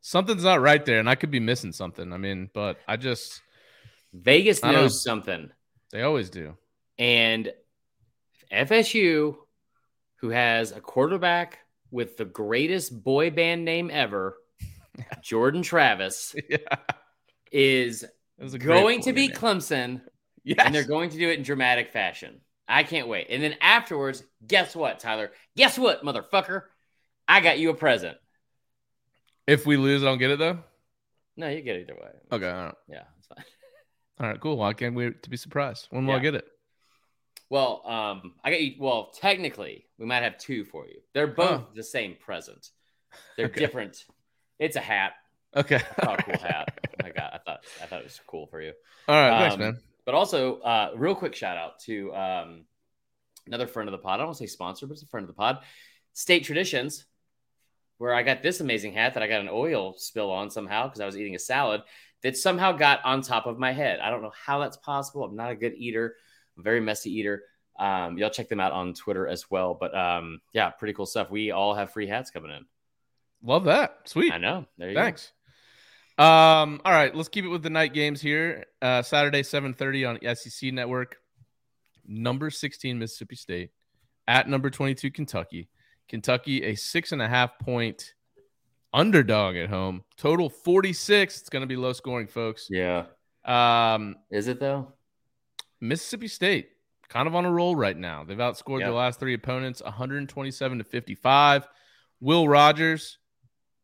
[0.00, 2.12] Something's not right there, and I could be missing something.
[2.12, 3.40] I mean, but I just
[4.12, 5.12] Vegas I knows know.
[5.12, 5.50] something.
[5.90, 6.56] they always do.
[6.98, 7.52] And
[8.52, 9.36] FSU,
[10.16, 11.58] who has a quarterback
[11.90, 14.36] with the greatest boy band name ever,
[15.22, 16.58] Jordan Travis, yeah,
[17.50, 19.34] is it was a great going to beat.
[19.34, 20.02] Clemson,
[20.44, 20.58] Yes.
[20.64, 22.40] and they're going to do it in dramatic fashion.
[22.68, 23.26] I can't wait.
[23.30, 25.30] And then afterwards, guess what, Tyler?
[25.56, 26.62] Guess what, motherfucker?
[27.28, 28.16] I got you a present.
[29.46, 30.58] if we lose, I don't get it though.
[31.36, 32.10] No, you get it either way.
[32.32, 33.44] Okay, all right, Yeah, it's fine.
[34.20, 34.56] all right, cool.
[34.58, 35.88] Well, I can't wait to be surprised.
[35.90, 36.46] When will I get it?
[37.50, 38.74] Well, um, I got you.
[38.78, 41.00] Well, technically, we might have two for you.
[41.12, 41.68] They're both Oh.
[41.74, 42.70] the same present.
[43.36, 43.60] They're Okay.
[43.60, 44.04] different.
[44.58, 45.12] It's a hat.
[45.54, 45.80] Okay.
[46.02, 46.78] Oh, cool hat.
[47.04, 47.34] I got.
[47.34, 47.64] I thought.
[47.82, 48.72] I thought it was cool for you.
[49.08, 49.80] All right, thanks, Um, man.
[50.04, 52.64] But also, uh, real quick shout out to um,
[53.46, 54.14] another friend of the pod.
[54.14, 55.60] I don't want to say sponsor, but it's a friend of the pod.
[56.12, 57.06] State Traditions,
[57.98, 61.00] where I got this amazing hat that I got an oil spill on somehow because
[61.00, 61.82] I was eating a salad
[62.22, 64.00] that somehow got on top of my head.
[64.00, 65.24] I don't know how that's possible.
[65.24, 66.16] I'm not a good eater,
[66.56, 67.44] I'm a very messy eater.
[67.78, 69.74] Um, y'all check them out on Twitter as well.
[69.74, 71.30] But um, yeah, pretty cool stuff.
[71.30, 72.64] We all have free hats coming in.
[73.42, 73.98] Love that.
[74.04, 74.32] Sweet.
[74.32, 74.66] I know.
[74.78, 75.32] There you Thanks.
[76.16, 78.66] Um, all right, let's keep it with the night games here.
[78.80, 81.16] Uh, Saturday, 7:30 on SEC Network.
[82.06, 83.70] Number 16, Mississippi State
[84.28, 85.68] at number 22, Kentucky.
[86.08, 88.14] Kentucky, a six and a half point
[88.92, 90.04] underdog at home.
[90.16, 91.40] Total 46.
[91.40, 92.68] It's going to be low scoring, folks.
[92.70, 93.06] Yeah.
[93.44, 94.92] Um, Is it though?
[95.80, 96.68] Mississippi State
[97.08, 98.24] kind of on a roll right now.
[98.24, 98.86] They've outscored Yep.
[98.86, 101.66] their last three opponents 127 to 55.
[102.20, 103.18] Will Rogers,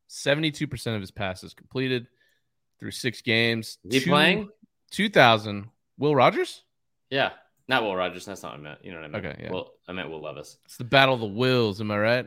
[0.08, 2.06] 72% of his passes completed
[2.80, 3.78] through six games.
[3.84, 4.48] Is he Two- playing?
[4.90, 5.68] 2000.
[5.98, 6.62] Will Rogers?
[7.10, 7.30] Yeah.
[7.68, 8.24] Not Will Rogers.
[8.24, 8.84] That's not what I meant.
[8.84, 9.26] You know what I meant.
[9.26, 9.52] Okay, yeah.
[9.52, 10.56] Well, I meant Will Levis.
[10.64, 11.80] It's the battle of the wills.
[11.80, 12.26] Am I right?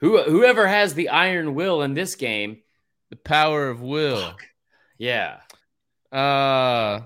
[0.00, 2.58] Who whoever has the iron will in this game,
[3.10, 4.34] The power of will.
[4.98, 5.40] yeah.
[6.12, 7.00] Uh,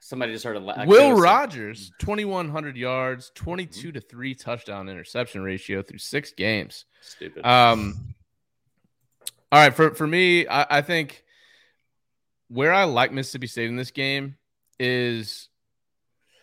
[0.00, 1.90] Somebody just heard a la- Will Rogers.
[1.90, 6.84] Rogers, 2,100 yards, 22 to 3 touchdown interception ratio through six games.
[7.00, 7.44] Stupid.
[7.44, 8.14] Um,
[9.50, 11.24] all right, for for me, I, I think
[12.48, 14.36] where I like Mississippi State in this game
[14.78, 15.48] is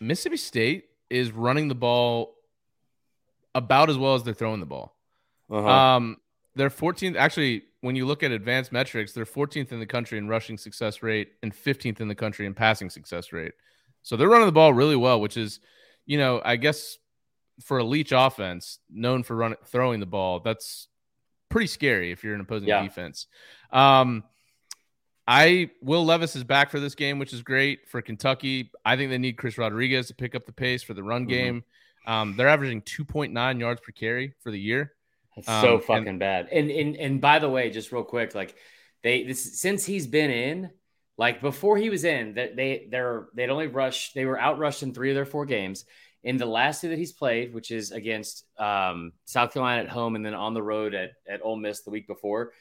[0.00, 2.34] Mississippi State is running the ball
[3.54, 4.96] about as well as they're throwing the ball.
[5.50, 5.68] Uh-huh.
[5.68, 6.16] Um,
[6.56, 7.16] they're 14th.
[7.16, 11.02] Actually, when you look at advanced metrics, they're 14th in the country in rushing success
[11.02, 13.52] rate and 15th in the country in passing success rate.
[14.02, 15.60] So they're running the ball really well, which is,
[16.06, 16.98] you know, I guess
[17.62, 20.88] for a Leach offense known for running throwing the ball, that's
[21.48, 22.82] pretty scary if you're an opposing Yeah.
[22.82, 23.26] defense.
[23.70, 24.24] Um,
[25.26, 28.70] I Will Levis is back for this game, which is great for Kentucky.
[28.84, 31.28] I think they need Chris Rodriguez to pick up the pace for the run Mhm.
[31.28, 31.64] game.
[32.06, 34.92] Um, they're averaging 2.9 yards per carry for the year.
[35.36, 36.48] It's um, so and- fucking bad.
[36.52, 38.54] And and and by the way, just real quick, like
[39.02, 40.70] they this since he's been in,
[41.16, 44.82] like before he was in, that they they're they'd only rushed they were out rushed
[44.82, 45.86] in three of their four games.
[46.22, 50.16] In the last two that he's played, which is against um, South Carolina at home
[50.16, 52.52] and then on the road at at Ole Miss the week before,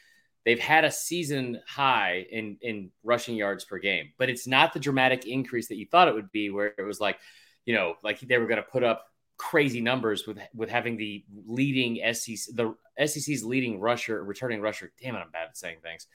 [0.46, 4.12] they've had a season high in in rushing yards per game.
[4.18, 7.00] But it's not the dramatic increase that you thought it would be, where it was
[7.00, 7.20] like,
[7.66, 9.06] you know, like they were going to put up
[9.38, 12.76] crazy numbers with with having the leading SEC the
[13.06, 14.92] SEC's leading rusher returning rusher.
[15.02, 16.08] Damn it, I'm bad at saying things.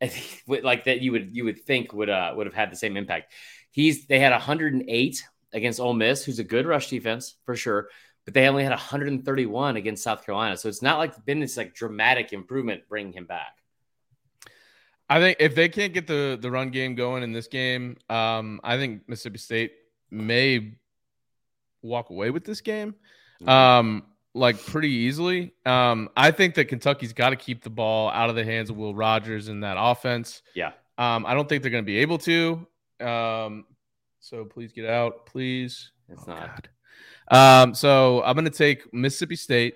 [0.46, 3.32] Like that you would you would think would uh would have had the same impact.
[3.70, 7.88] He's they had 108 against Ole Miss, who's a good rush defense for sure,
[8.24, 10.56] but they only had 131 against South Carolina.
[10.56, 13.59] So it's not like been this like dramatic improvement bringing him back.
[15.10, 18.60] I think if they can't get the the run game going in this game, um,
[18.64, 19.72] I think Mississippi State
[20.10, 20.74] may
[21.82, 22.94] walk away with this game,
[23.42, 23.48] Mm-hmm.
[23.48, 24.02] um,
[24.34, 25.52] like pretty easily.
[25.66, 28.76] Um, I think that Kentucky's got to keep the ball out of the hands of
[28.76, 30.42] Will Rogers in that offense.
[30.54, 30.72] Yeah.
[30.98, 32.66] Um, I don't think they're going to be able to.
[33.00, 33.64] Um,
[34.20, 35.90] so please get out, please.
[36.08, 36.68] It's Oh, not.
[37.32, 39.74] Um, so I'm going to take Mississippi State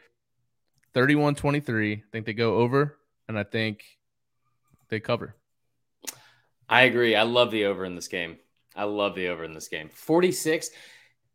[0.92, 1.92] 31 23.
[1.94, 3.82] I think they go over, and I think
[4.88, 5.36] they cover.
[6.68, 7.14] I agree.
[7.14, 8.38] I love the over in this game.
[8.74, 9.88] I love the over in this game.
[9.92, 10.70] 46.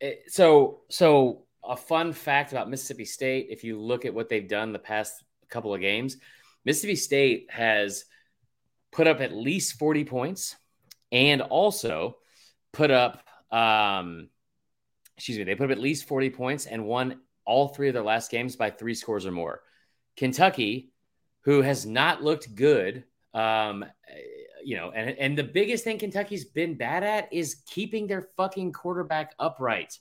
[0.02, 4.48] Eh, So, so a fun fact about Mississippi State, if you look at what they've
[4.48, 6.18] done the past couple of games,
[6.66, 8.06] Mississippi State has
[8.92, 10.56] put up at least 40 points
[11.12, 12.18] and also
[12.74, 14.30] put up um
[15.18, 18.04] excuse me, they put up at least 40 points and won all three of their
[18.04, 19.62] last games by three scores or more.
[20.16, 20.92] Kentucky,
[21.42, 23.86] who has not looked good, um,
[24.64, 28.72] you know, and and the biggest thing Kentucky's been bad at is keeping their fucking
[28.74, 29.98] quarterback upright.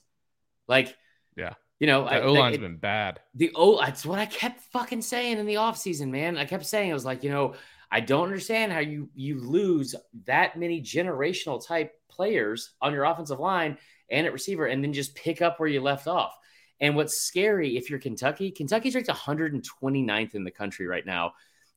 [0.67, 0.95] Like,
[1.35, 1.53] Yeah.
[1.79, 3.19] you know, The O line's been bad.
[3.35, 6.37] the oh, that's what I kept fucking saying in the offseason, man.
[6.37, 7.55] I kept saying I was like, you know,
[7.91, 13.39] I don't understand how you you lose that many generational type players on your offensive
[13.39, 13.77] line
[14.11, 16.35] and at receiver, and then just pick up where you left off.
[16.81, 21.33] And what's scary if you're Kentucky, Kentucky's ranked 129th in the country right now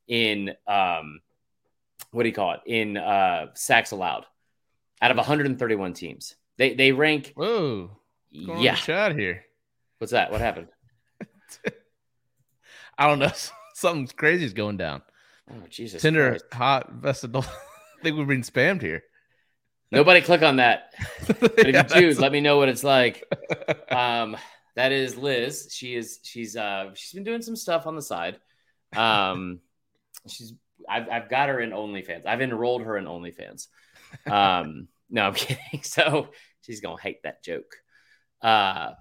[0.09, 1.20] in um
[2.11, 2.61] what do you call it?
[2.66, 4.26] In uh sacks allowed
[5.00, 6.36] out of 131 teams.
[6.59, 7.90] They they rank Whoa.
[8.30, 8.74] What's going on in yeah.
[8.74, 9.44] chat here.
[9.98, 10.30] What's that?
[10.32, 10.68] What happened?
[12.98, 13.32] I don't know.
[13.74, 15.03] Something crazy is going down.
[15.50, 16.03] Oh Jesus.
[16.03, 16.44] Tinder Christ.
[16.53, 17.34] hot vested.
[17.36, 17.42] I
[18.03, 19.03] think we've been spammed here.
[19.90, 20.92] Nobody click on that.
[21.26, 23.24] But if Yeah, you do, let me know what it's like.
[23.90, 24.36] Um,
[24.74, 25.68] that is Liz.
[25.70, 28.38] She is she's uh she's been doing some stuff on the side.
[28.96, 29.61] Um,
[30.26, 30.55] she's
[30.89, 32.26] I've I've got her in OnlyFans.
[32.26, 33.68] I've enrolled her in OnlyFans.
[34.26, 35.59] Um, no, I'm kidding.
[35.83, 36.28] So
[36.62, 37.76] she's gonna hate that joke.
[38.41, 38.93] Uh,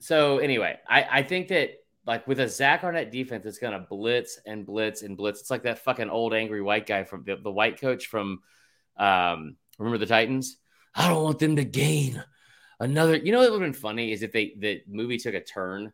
[0.00, 1.70] so anyway, I I think that
[2.06, 5.40] like with a Zach Arnett defense, it's gonna blitz and blitz and blitz.
[5.40, 8.40] It's like that fucking old angry white guy from the, the white coach from
[8.96, 10.56] um remember the Titans.
[10.94, 12.22] I don't want them to gain
[12.80, 13.16] another.
[13.16, 15.92] You know what would have been funny is if they the movie took a turn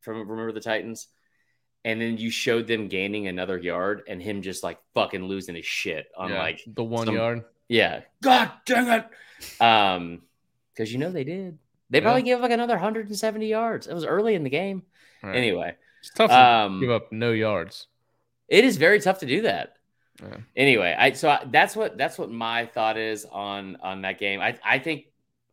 [0.00, 1.08] from Remember the Titans,
[1.84, 5.66] and then you showed them gaining another yard and him just like fucking losing his
[5.66, 7.44] shit on Yeah, like the one some- yard.
[7.68, 10.22] yeah, God dang it, um,
[10.74, 11.58] because you know they did.
[11.90, 13.86] They probably gave up like another 170 yards.
[13.88, 14.82] It was early in the game.
[15.22, 15.34] Right.
[15.34, 17.88] Anyway, it's tough to um, give up no yards.
[18.48, 19.74] it is very tough to do that.
[20.22, 20.36] Yeah.
[20.54, 24.40] Anyway, I so I, that's what that's what my thought is on on that game.
[24.40, 25.06] I I think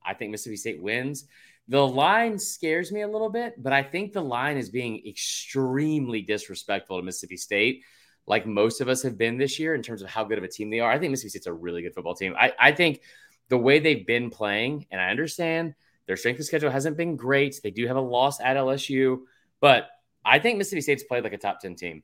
[0.06, 1.26] I think Mississippi State wins.
[1.70, 6.22] The line scares me a little bit, but I think the line is being extremely
[6.22, 7.84] disrespectful to Mississippi State,
[8.26, 10.48] like most of us have been this year in terms of how good of a
[10.48, 10.92] team they are.
[10.92, 12.36] I think Mississippi State's a really good football team.
[12.40, 13.02] I, I think
[13.50, 17.60] the way they've been playing, and I understand their strength of schedule hasn't been great.
[17.62, 19.20] They do have a loss at LSU,
[19.60, 19.90] but
[20.24, 22.04] I think Mississippi State's played like a top 10 team.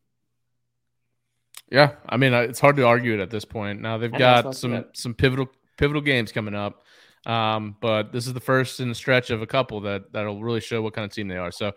[1.70, 3.82] Yeah, I mean, it's hard to argue it at this point.
[3.82, 5.48] Now they've got some some pivotal
[5.78, 6.84] pivotal games coming up,
[7.26, 10.60] um, but this is the first in a stretch of a couple that that'll really
[10.62, 11.52] show what kind of team they are.
[11.52, 11.74] So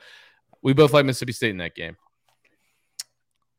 [0.62, 1.96] we both like Mississippi State in that game.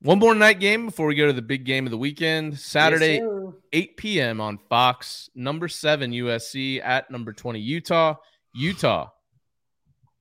[0.01, 2.59] One more night game before we go to the big game of the weekend.
[2.59, 4.41] Saturday, Yes, 8 p.m.
[4.41, 5.29] on Fox.
[5.33, 8.15] Number seven USC at number 20 Utah.
[8.53, 9.09] Utah.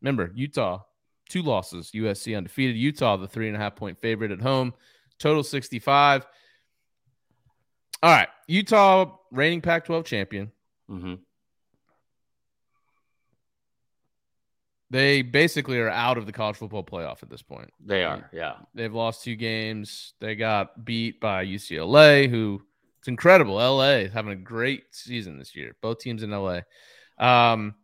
[0.01, 0.81] Remember, Utah,
[1.29, 1.91] two losses.
[1.95, 2.77] USC undefeated.
[2.77, 4.73] Utah, the three and a half point favorite at home.
[5.19, 6.27] Total 65.
[8.03, 8.29] All right.
[8.47, 10.53] Utah, reigning Pac 12 champion.
[10.89, 11.19] Mhm.
[14.91, 17.70] They basically are out of the college football playoff at this point.
[17.84, 18.55] They are, yeah.
[18.74, 20.14] They've lost two games.
[20.20, 22.62] They got beat by UCLA, who
[23.01, 23.55] it's incredible.
[23.55, 25.76] LA is having a great season this year.
[25.80, 26.61] Both teams in LA.
[27.18, 27.74] Um,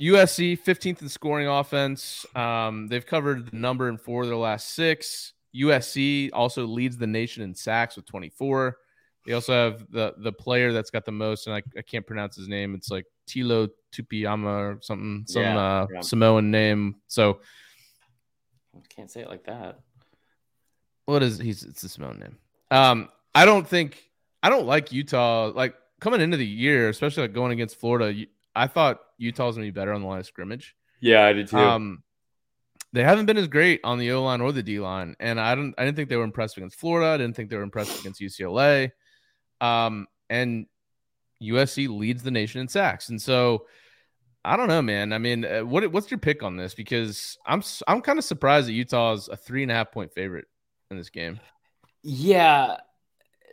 [0.00, 2.26] USC 15th in scoring offense.
[2.34, 5.32] Um, they've covered the number in four of their last six.
[5.54, 8.76] USC also leads the nation in sacks with 24.
[9.26, 12.34] They also have the the player that's got the most, and I, I can't pronounce
[12.34, 12.74] his name.
[12.74, 16.00] It's like Tilo Tupiyama or something, some Yeah, uh, yeah.
[16.00, 16.96] Samoan name.
[17.06, 17.40] So
[18.94, 19.80] can't say it like that.
[21.06, 22.38] what is he's it's a Samoan name.
[22.70, 24.02] Um, I don't think
[24.42, 25.52] I don't like Utah.
[25.54, 29.66] Like coming into the year, especially like going against Florida, I thought Utah was gonna
[29.66, 30.74] be better on the line of scrimmage.
[31.00, 31.58] Yeah, I did too.
[31.58, 32.02] Um,
[32.92, 35.54] they haven't been as great on the O line or the D line, and I
[35.54, 37.10] don't I didn't think they were impressed against Florida.
[37.10, 38.90] I didn't think they were impressed against UCLA.
[39.60, 40.66] Um, and
[41.42, 43.66] USC leads the nation in sacks, and so
[44.44, 45.12] I don't know, man.
[45.12, 46.74] I mean, uh, what what's your pick on this?
[46.74, 50.12] Because I'm I'm kind of surprised that Utah is a three and a half point
[50.12, 50.46] favorite
[50.90, 51.40] in this game.
[52.02, 52.78] yeah.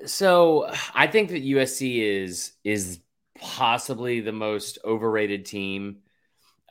[0.05, 2.99] So I think that USC is is
[3.37, 5.97] possibly the most overrated team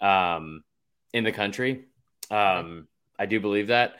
[0.00, 0.64] um,
[1.12, 1.84] in the country.
[2.30, 2.88] Um,
[3.18, 3.96] I do believe that.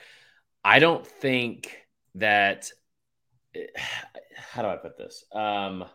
[0.63, 1.77] I don't think
[2.15, 2.69] that.
[4.51, 5.25] How do I put this?
[5.31, 5.85] Um,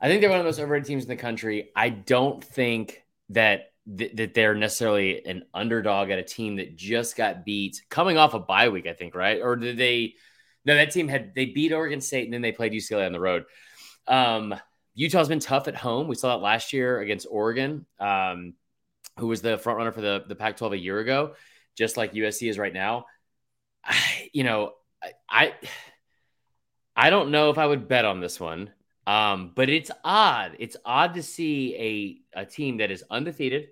[0.00, 1.70] I think they're one of the most overrated teams in the country.
[1.76, 7.16] I don't think that th- that they're necessarily an underdog at a team that just
[7.16, 8.86] got beat coming off a bye week.
[8.86, 10.14] I think right, or did they?
[10.64, 13.20] No, that team had they beat Oregon State and then they played UCLA on the
[13.20, 13.44] road.
[14.06, 14.54] Um,
[14.94, 16.08] Utah's been tough at home.
[16.08, 18.54] We saw that last year against Oregon, um,
[19.18, 21.34] who was the front runner for the the Pac-12 a year ago,
[21.76, 23.06] just like USC is right now.
[23.84, 24.72] I, you know,
[25.02, 25.54] I, I
[26.96, 28.70] I don't know if I would bet on this one.
[29.10, 30.54] Um, but it's odd.
[30.60, 33.66] It's odd to see a, a team that is undefeated,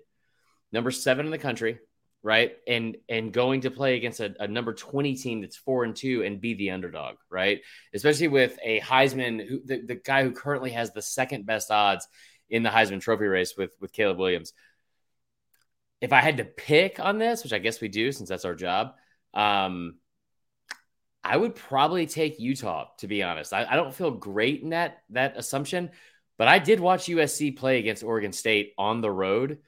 [0.73, 1.79] number seven in the country,
[2.21, 2.57] right?
[2.67, 6.23] And and going to play against a, a, number 20 team that's four and two
[6.23, 7.61] and be the underdog, right?
[7.93, 12.05] Especially with a Heisman, who the, the guy who currently has the second best odds
[12.49, 14.51] in the Heisman trophy race with with Caleb Williams.
[16.01, 18.55] If I had to pick on this, which I guess we do since that's our
[18.55, 18.95] job,
[19.33, 19.99] um,
[21.23, 23.53] I would probably take Utah, to be honest.
[23.53, 25.91] I, I, don't feel great in that that assumption,
[26.37, 29.59] but I did watch USC play against Oregon State on the road.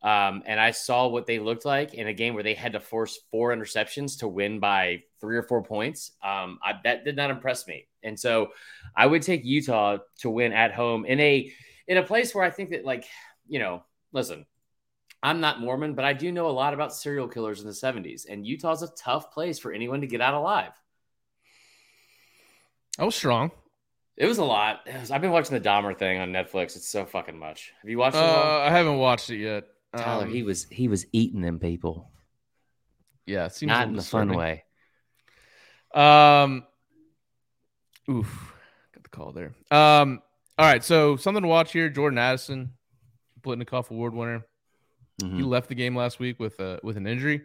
[0.00, 2.80] Um, and I saw what they looked like in a game where they had to
[2.80, 6.12] force four interceptions to win by three or four points.
[6.22, 8.50] Um, I, that did not impress me, and so
[8.94, 11.52] I would take Utah to win at home in a
[11.88, 13.06] in a place where I think that, like,
[13.48, 13.82] you know,
[14.12, 14.46] listen,
[15.22, 18.26] I'm not Mormon, but I do know a lot about serial killers in the 70s,
[18.28, 20.72] and Utah's a tough place for anyone to get out alive.
[22.98, 23.50] I was strong.
[24.16, 24.80] It was a lot.
[25.00, 26.74] Was, I've been watching the Dahmer thing on Netflix.
[26.74, 27.72] It's so fucking much.
[27.80, 28.22] Have you watched it?
[28.22, 29.64] Uh, I haven't watched it yet.
[29.96, 32.10] Tyler, um, he was he was eating them people.
[33.26, 34.64] Yeah, it seems not in the fun way.
[35.94, 36.64] Um,
[38.10, 38.54] oof,
[38.92, 39.54] got the call there.
[39.70, 40.20] Um,
[40.58, 41.88] all right, so something to watch here.
[41.88, 42.72] Jordan Addison,
[43.40, 44.44] Biletnikoff Award winner.
[45.22, 45.36] Mm-hmm.
[45.36, 47.42] He left the game last week with a with an injury,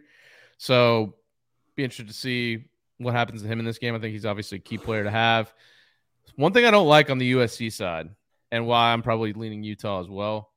[0.58, 1.14] so
[1.76, 2.64] be interested to see
[2.98, 3.94] what happens to him in this game.
[3.94, 5.52] I think he's obviously a key player to have.
[6.36, 8.08] One thing I don't like on the USC side,
[8.50, 10.50] and why I'm probably leaning Utah as well.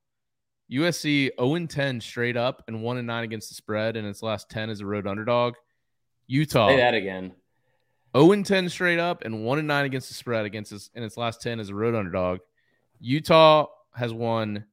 [0.72, 4.70] USC 0 10 straight up and 1 9 against the spread, and its last 10
[4.70, 5.56] as a road underdog.
[6.28, 6.70] Utah.
[6.70, 7.34] Say that again.
[8.16, 11.42] 0 10 straight up and 1 9 against the spread against its, in its last
[11.42, 12.40] 10 as a road underdog.
[13.00, 14.66] Utah has won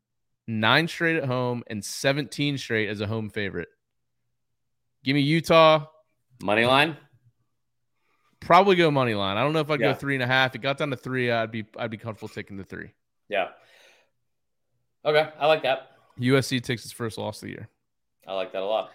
[0.46, 3.68] nine straight at home and 17 straight as a home favorite.
[5.02, 5.86] Give me Utah.
[6.42, 6.96] Money line?
[8.44, 9.36] Probably go money line.
[9.36, 9.92] I don't know if I'd yeah.
[9.92, 10.50] go three and a half.
[10.50, 12.92] If it got down to three, I'd be I'd be comfortable taking the three.
[13.28, 13.48] Yeah.
[15.04, 15.90] Okay, I like that.
[16.20, 17.68] USC takes its first loss of the year.
[18.26, 18.90] I like that a lot.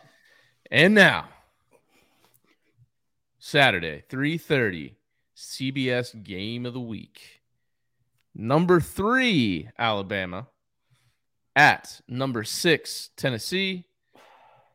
[0.71, 1.29] And now,
[3.39, 4.95] Saturday, 3:30,
[5.35, 7.41] CBS game of the week.
[8.35, 10.47] Number three, Alabama,
[11.55, 13.85] at number six, Tennessee.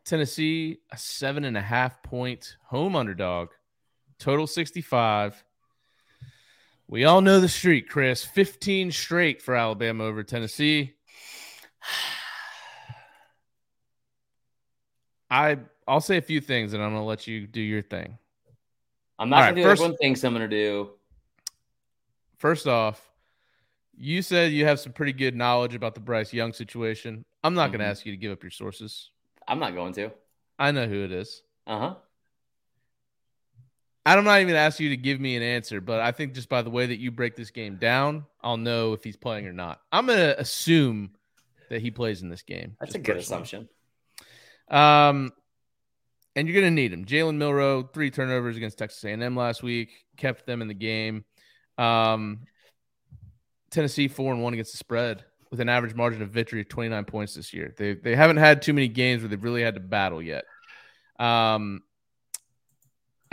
[0.04, 3.48] Tennessee, a seven and a half point home underdog.
[4.18, 5.44] Total 65.
[6.86, 8.24] We all know the streak, Chris.
[8.24, 10.94] 15 straight for Alabama over Tennessee.
[15.30, 18.18] I I'll say a few things and I'm gonna let you do your thing.
[19.18, 20.90] I'm not gonna do first, one thing I'm gonna do.
[22.38, 23.10] First off,
[23.96, 27.24] you said you have some pretty good knowledge about the Bryce Young situation.
[27.42, 27.78] I'm not mm-hmm.
[27.78, 29.10] gonna ask you to give up your sources.
[29.46, 30.10] I'm not going to.
[30.58, 31.42] I know who it is.
[31.66, 31.94] Uh-huh.
[34.06, 36.62] I'm not even asking you to give me an answer, but I think just by
[36.62, 39.80] the way that you break this game down, I'll know if he's playing or not.
[39.90, 41.12] I'm going to assume
[41.70, 42.76] that he plays in this game.
[42.80, 43.68] That's a good assumption.
[44.68, 45.32] Um,
[46.36, 47.04] and you're going to need him.
[47.06, 51.24] Jalen Milroe, three turnovers against Texas A&M last week, kept them in the game.
[51.78, 52.40] Um,
[53.70, 57.04] Tennessee four and one against the spread with an average margin of victory of 29
[57.04, 57.74] points this year.
[57.76, 60.44] They they haven't had too many games where they've really had to battle yet.
[61.18, 61.82] Um,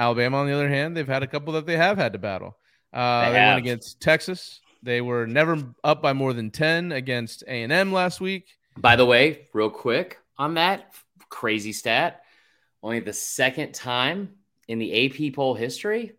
[0.02, 2.58] Alabama, on the other hand, they've had a couple that they have had to battle.
[2.92, 4.60] Uh, they, they went against Texas.
[4.82, 8.48] They were never up by more than ten against A and M last week.
[8.76, 10.92] By the way, real quick on that
[11.30, 12.24] crazy stat,
[12.82, 14.38] only the second time
[14.68, 16.14] in the AP poll history,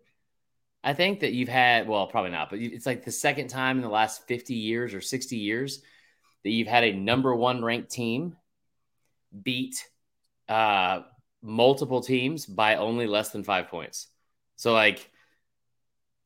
[0.85, 1.89] I think that you've had.
[1.89, 5.01] Well, probably not, but it's like the second time in the last fifty years or
[5.01, 5.83] sixty years
[6.45, 8.37] that you've had a number one ranked team
[9.43, 9.89] beat
[10.49, 11.01] uh,
[11.43, 14.09] multiple teams by only less than five points.
[14.57, 15.11] So like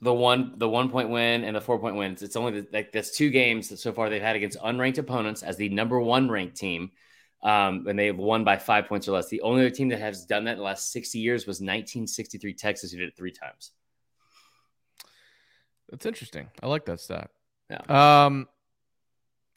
[0.01, 2.23] the one the one point win and the four point wins.
[2.23, 5.43] It's only the, like that's two games that so far they've had against unranked opponents
[5.43, 6.91] as the number one ranked team.
[7.43, 9.29] Um, and they've won by five points or less.
[9.29, 12.55] The only other team that has done that in the last 60 years was 1963
[12.55, 13.73] Texas, who did it three times.
[15.91, 16.49] That's interesting.
[16.62, 17.31] I like that stat.
[17.71, 18.25] Yeah.
[18.27, 18.49] Um,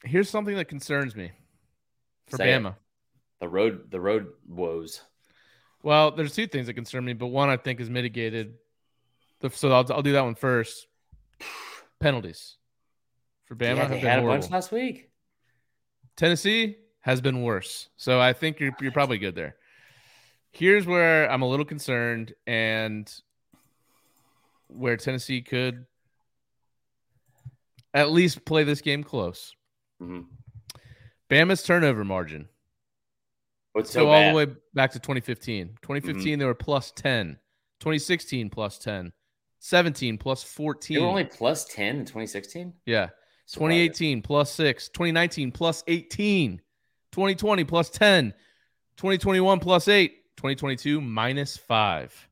[0.04, 1.32] here's something that concerns me
[2.28, 2.60] for Say it.
[2.60, 2.76] Bama.
[3.40, 5.00] The road, the road woes.
[5.82, 8.54] Well, there's two things that concern me, but one I think is mitigated.
[9.52, 10.86] So I'll, I'll do that one first.
[12.00, 12.56] Penalties
[13.46, 15.10] for Bama yeah, have they been had a bunch last week.
[16.16, 17.88] Tennessee has been worse.
[17.96, 19.56] So I think you're you're probably good there.
[20.52, 23.12] Here's where I'm a little concerned and
[24.68, 25.86] where Tennessee could
[27.94, 29.54] at least play this game close.
[30.00, 30.26] Mhm.
[31.28, 32.48] Bama's turnover margin.
[33.72, 34.14] What's So, so, all?
[34.14, 34.30] Mm-hmm.
[34.30, 35.78] the way back to 2015.
[35.82, 37.38] 2015 they were plus 10.
[37.80, 39.12] 2016 plus 10.
[39.60, 40.94] 17 plus 14.
[40.96, 42.72] They were only plus ten in 2016.
[42.86, 43.10] yeah.
[43.46, 43.88] Surprising.
[43.90, 46.60] 2018 plus 6, 2019 plus 18,
[47.10, 48.32] 2020 plus 10,
[48.96, 52.28] 2021 plus 8, 2022 minus 5.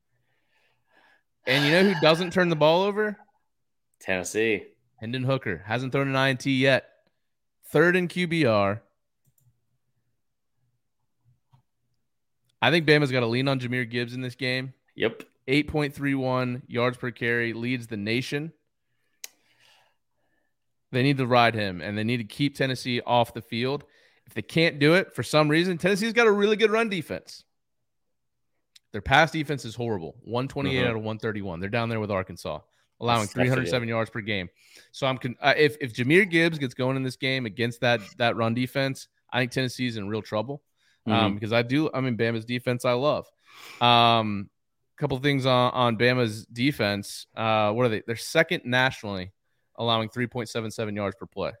[1.45, 3.17] And you know who doesn't turn the ball over?
[3.99, 4.63] Tennessee.
[5.01, 6.89] Hendon Hooker hasn't thrown an INT yet.
[7.65, 8.79] Third in QBR.
[12.61, 14.73] I think Bama's got to lean on Jahmyr Gibbs in this game.
[14.95, 15.23] Yep.
[15.47, 18.51] 8.31 yards per carry leads the nation.
[20.91, 23.83] They need to ride him and they need to keep Tennessee off the field.
[24.25, 27.43] If they can't do it for some reason, Tennessee's got a really good run defense.
[28.91, 30.87] Their pass defense is horrible 128 Mhm.
[30.87, 31.59] out of 131.
[31.59, 32.59] They're down there with Arkansas,
[32.99, 34.49] allowing That's- that's a 307 yards per game.
[34.91, 38.01] So I'm con- uh, if if Jahmyr Gibbs gets going in this game against that
[38.17, 40.63] that run defense, I think Tennessee's in real trouble
[41.07, 41.11] Mm-hmm.
[41.11, 41.89] um, because I do.
[41.93, 43.25] I mean, Bama's defense I love.
[43.81, 44.49] Um,
[44.97, 47.25] couple things on on Bama's defense.
[47.35, 48.03] Uh, what are they?
[48.05, 49.31] They're second nationally,
[49.77, 51.51] allowing 3.77 yards per play.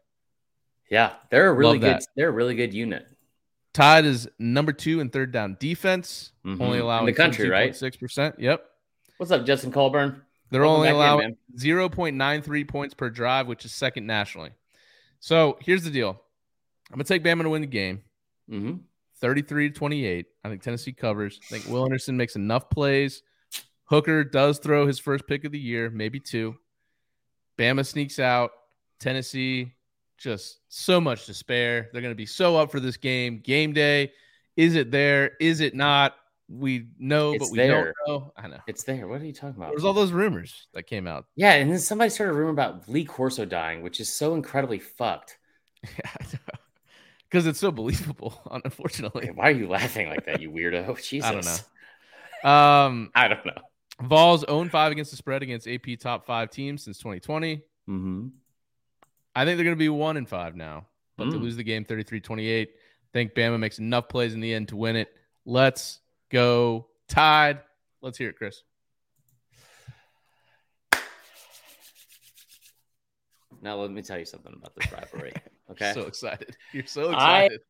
[0.91, 1.99] Yeah, they're a really good.
[2.15, 3.07] They're a really good unit.
[3.73, 6.59] Tide is number two and third down defense, Mhm.
[6.59, 7.75] only In allowing the country, right?
[7.75, 8.35] Six percent.
[8.39, 8.65] Yep,
[9.17, 10.23] What's up, Justin Colburn?
[10.49, 14.51] they're Welcome only allowing 0.93 points per drive, which is second nationally.
[15.19, 16.19] So here's the deal.
[16.91, 18.01] I'm gonna take Bama to win the game.
[18.49, 18.77] hmm
[19.21, 20.25] 33 to 28.
[20.43, 21.39] I think Tennessee covers.
[21.43, 23.21] I think Will Anderson makes enough plays.
[23.85, 26.55] Hooker does throw his first pick of the year, maybe two.
[27.57, 28.51] Bama sneaks out.
[28.99, 29.73] Tennessee,
[30.17, 31.89] just so much to spare.
[31.91, 33.39] They're going to be so up for this game.
[33.39, 34.11] Game day.
[34.57, 35.31] Is it there?
[35.39, 36.15] Is it not?
[36.51, 37.93] We know, It's but we there.
[38.07, 38.33] don't know.
[38.35, 38.57] I know.
[38.67, 39.07] It's there.
[39.07, 39.69] What are you talking about?
[39.69, 41.25] There's all those rumors that came out.
[41.35, 44.79] Yeah, and then somebody started a rumor about Lee Corso dying, which is so incredibly
[44.79, 45.37] fucked.
[45.83, 46.39] Yeah, I know.
[47.29, 49.29] Because it's so believable, unfortunately.
[49.33, 50.99] Why are you laughing like that, you weirdo?
[51.01, 51.25] Jesus.
[51.29, 51.45] I don't
[52.43, 52.49] know.
[52.49, 53.53] Um, I don't know.
[54.01, 57.57] Vols own five against the spread against AP top five teams since 2020.
[57.89, 58.27] Mm-hmm.
[59.35, 61.41] I think they're going to be one in five now, but to Mm.
[61.41, 62.71] lose the game 33 28.
[63.13, 65.09] think Bama makes enough plays in the end to win it.
[65.45, 65.99] Let's
[66.29, 67.59] go Tide.
[68.01, 68.63] Let's hear it, Chris.
[73.61, 75.33] Now let me tell you something about this rivalry.
[75.71, 75.93] Okay.
[75.93, 76.55] So excited.
[76.73, 77.61] You're so excited.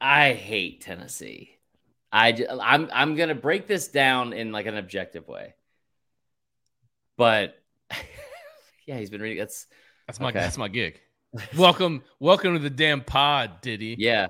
[0.00, 1.50] I hate Tennessee.
[2.12, 5.54] I I'm I'm gonna break this down in like an objective way.
[7.16, 7.56] But
[8.86, 9.38] yeah, he's been reading.
[9.38, 9.66] That's
[10.06, 10.40] that's my okay.
[10.40, 11.00] that's my gig.
[11.58, 13.96] welcome, welcome to the damn pod, Diddy.
[13.98, 14.28] yeah.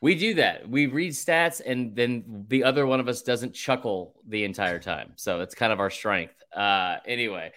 [0.00, 0.68] We do that.
[0.68, 5.12] We read stats, and then the other one of us doesn't chuckle the entire time.
[5.14, 6.34] So it's kind of our strength.
[6.52, 7.52] Uh, anyway,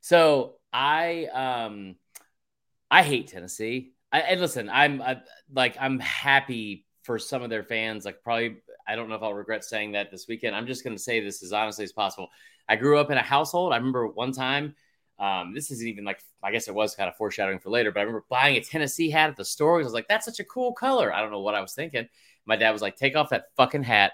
[0.00, 1.96] so I um
[2.90, 3.92] I hate Tennessee.
[4.10, 5.20] I, and listen, I'm I,
[5.52, 8.04] like I'm happy for some of their fans.
[8.04, 10.56] Like probably, I don't know if I'll regret saying that this weekend.
[10.56, 12.28] I'm just going to say this as honestly as possible.
[12.68, 13.72] I grew up in a household.
[13.72, 14.74] I remember one time.
[15.18, 18.00] Um, this isn't even like I guess it was kind of foreshadowing for later, but
[18.00, 19.80] I remember buying a Tennessee hat at the store.
[19.80, 22.08] I was like, "That's such a cool color." I don't know what I was thinking.
[22.46, 24.12] My dad was like, "Take off that fucking hat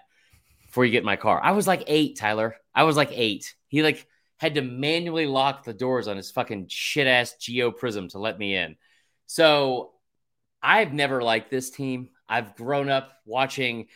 [0.66, 2.56] before you get in my car." I was like eight, Tyler.
[2.74, 3.54] I was like eight.
[3.68, 4.06] He like
[4.38, 8.38] had to manually lock the doors on his fucking shit ass Geo Prizm to let
[8.38, 8.76] me in.
[9.26, 9.92] So
[10.62, 12.10] I've never liked this team.
[12.28, 13.86] I've grown up watching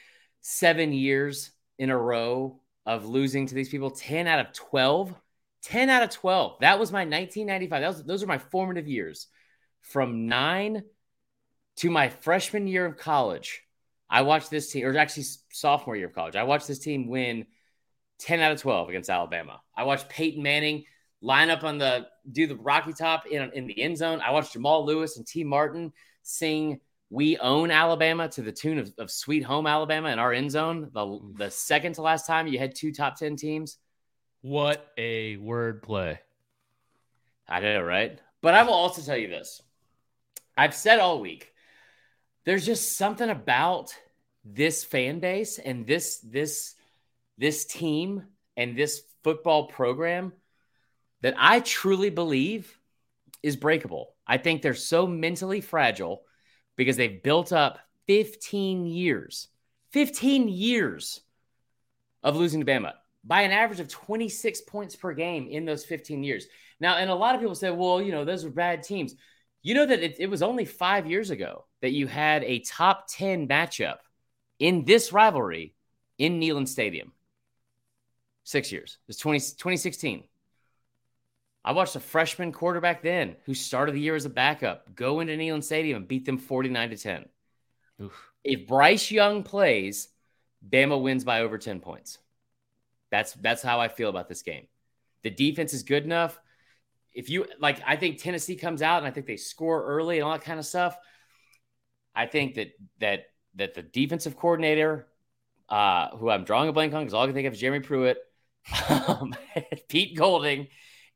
[0.41, 5.14] seven years in a row of losing to these people 10 out of 12.
[5.62, 6.61] 10 out of 12.
[6.61, 7.80] That was my 1995.
[7.80, 9.26] That was, those are my formative years.
[9.80, 10.82] From nine
[11.76, 13.62] to my freshman year of college,
[14.11, 17.47] I watched this team, or actually sophomore year of college, I watched this team win
[18.18, 19.60] 10 out of 12 against Alabama.
[19.76, 20.84] I watched Peyton Manning
[21.20, 24.20] line up on the do the Rocky Top in, in the end zone.
[24.20, 25.92] I watched Jamal Lewis and Tee Martin
[26.22, 30.50] sing "We Own Alabama" to the tune of, of "Sweet Home Alabama" in our end
[30.50, 30.90] zone.
[30.92, 31.52] The the mm.
[31.52, 33.78] second to last time you had two top ten teams.
[34.40, 36.20] What a word play.
[37.48, 38.20] I know, right?
[38.40, 39.62] But I will also tell you this:
[40.56, 41.52] I've said all week.
[42.44, 43.94] There's just something about
[44.44, 46.74] this fan base and this this
[47.39, 48.24] this team
[48.57, 50.32] and this football program
[51.22, 52.78] that I truly believe
[53.43, 54.14] is breakable.
[54.26, 56.22] I think they're so mentally fragile
[56.76, 59.49] because they've built up 15 years,
[59.93, 61.20] 15 years
[62.22, 62.93] of losing to Bama
[63.24, 66.47] by an average of 26 points per game in those 15 years.
[66.80, 69.14] Now, and a lot of people say, well, you know, those were bad teams.
[69.62, 73.07] You know that it, it was only five years ago that you had a top
[73.09, 73.99] 10 matchup
[74.59, 75.74] in this rivalry
[76.16, 77.12] in Neyland Stadium.
[78.49, 78.96] Six years.
[79.03, 80.24] It was 20, 2016.
[81.66, 85.34] I watched a freshman quarterback then who started the year as a backup go into
[85.36, 87.24] Neyland Stadium and beat them 49 to 10.
[88.01, 88.32] Oof.
[88.42, 90.09] If Bryce Young plays,
[90.66, 92.16] Bama wins by over 10 points.
[93.11, 94.66] That's that's how I feel about this game.
[95.24, 96.40] The defense is good enough.
[97.12, 100.24] If you like, I think Tennessee comes out and I think they score early and
[100.24, 100.96] all that kind of stuff.
[102.14, 102.70] I think that
[103.01, 103.26] that
[103.57, 105.07] that the defensive coordinator,
[105.68, 107.80] uh, who I'm drawing a blank on because all I can think of is Jeremy
[107.80, 108.16] Pruitt,
[108.88, 109.34] um,
[109.88, 110.68] Pete Golding,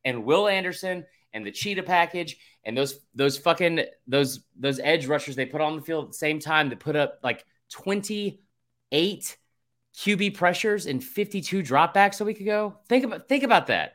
[0.05, 5.36] and Will Anderson and the cheetah package and those those fucking those those edge rushers
[5.36, 9.36] they put on the field at the same time that put up like 28
[9.97, 12.78] QB pressures and 52 dropbacks a week ago.
[12.88, 13.95] Think about think about that.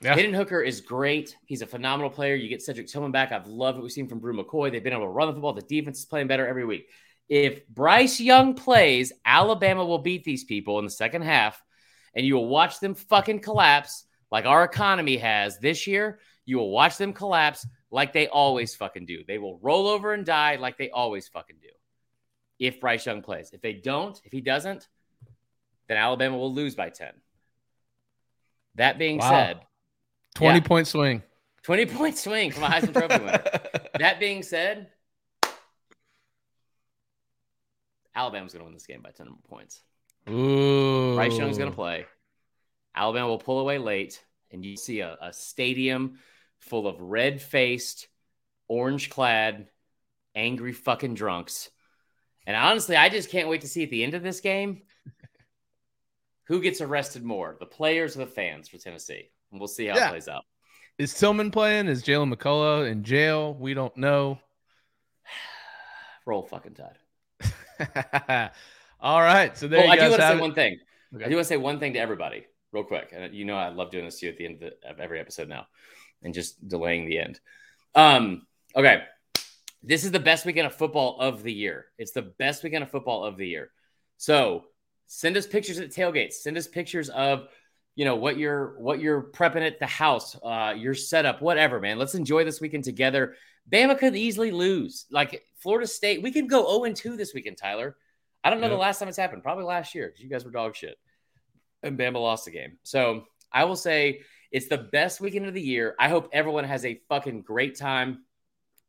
[0.00, 0.14] Yeah.
[0.14, 1.36] Hayden Hooker is great.
[1.46, 2.36] He's a phenomenal player.
[2.36, 3.32] You get Cedric Tillman back.
[3.32, 4.70] I've loved what we've seen from Bru McCoy.
[4.70, 5.54] They've been able to run the football.
[5.54, 6.88] The defense is playing better every week.
[7.28, 11.60] If Bryce Young plays, Alabama will beat these people in the second half,
[12.14, 16.20] and you will watch them fucking collapse like our economy has this year.
[16.44, 19.22] You will watch them collapse like they always fucking do.
[19.26, 21.68] They will roll over and die like they always fucking do
[22.58, 23.50] if Bryce Young plays.
[23.52, 24.88] If they don't, if he doesn't,
[25.88, 27.12] then Alabama will lose by 10.
[28.74, 29.30] That being wow.
[29.30, 29.60] said,
[30.34, 31.22] 20 yeah, point swing.
[31.62, 33.42] 20 point swing from a Heisman Trophy winner.
[33.98, 34.88] that being said,
[38.14, 39.80] Alabama's going to win this game by 10 points.
[40.30, 41.14] Ooh.
[41.14, 42.06] Bryce Young's going to play.
[42.94, 46.18] Alabama will pull away late, and you see a, a stadium
[46.58, 48.08] full of red faced,
[48.66, 49.68] orange clad,
[50.34, 51.70] angry fucking drunks
[52.48, 54.80] and honestly, I just can't wait to see at the end of this game
[56.44, 59.28] who gets arrested more, the players or the fans for Tennessee.
[59.52, 60.06] And we'll see how yeah.
[60.06, 60.44] it plays out.
[60.96, 61.88] Is Tillman playing?
[61.88, 63.52] Is Jalen McCullough in jail?
[63.52, 64.38] We don't know.
[66.26, 68.50] Roll fucking tide.
[69.00, 69.56] All right.
[69.56, 70.78] So there I do want to say one thing.
[71.14, 71.24] Okay.
[71.24, 73.12] I do want to say one thing to everybody, real quick.
[73.14, 75.00] And you know, I love doing this to you at the end of, the, of
[75.00, 75.66] every episode now
[76.22, 77.40] and just delaying the end.
[77.94, 79.04] Um, okay.
[79.82, 81.86] This is the best weekend of football of the year.
[81.98, 83.70] It's the best weekend of football of the year.
[84.16, 84.64] So
[85.06, 86.34] send us pictures at tailgates.
[86.34, 87.48] Send us pictures of
[87.94, 91.98] you know what you're what you're prepping at the house, uh, your setup, whatever, man.
[91.98, 93.34] Let's enjoy this weekend together.
[93.70, 95.06] Bama could easily lose.
[95.10, 97.96] Like Florida State, we can go 0 2 this weekend, Tyler.
[98.44, 98.76] I don't know yep.
[98.76, 99.42] the last time it's happened.
[99.42, 100.96] Probably last year because you guys were dog shit.
[101.82, 102.78] And Bama lost the game.
[102.82, 105.94] So I will say it's the best weekend of the year.
[105.98, 108.24] I hope everyone has a fucking great time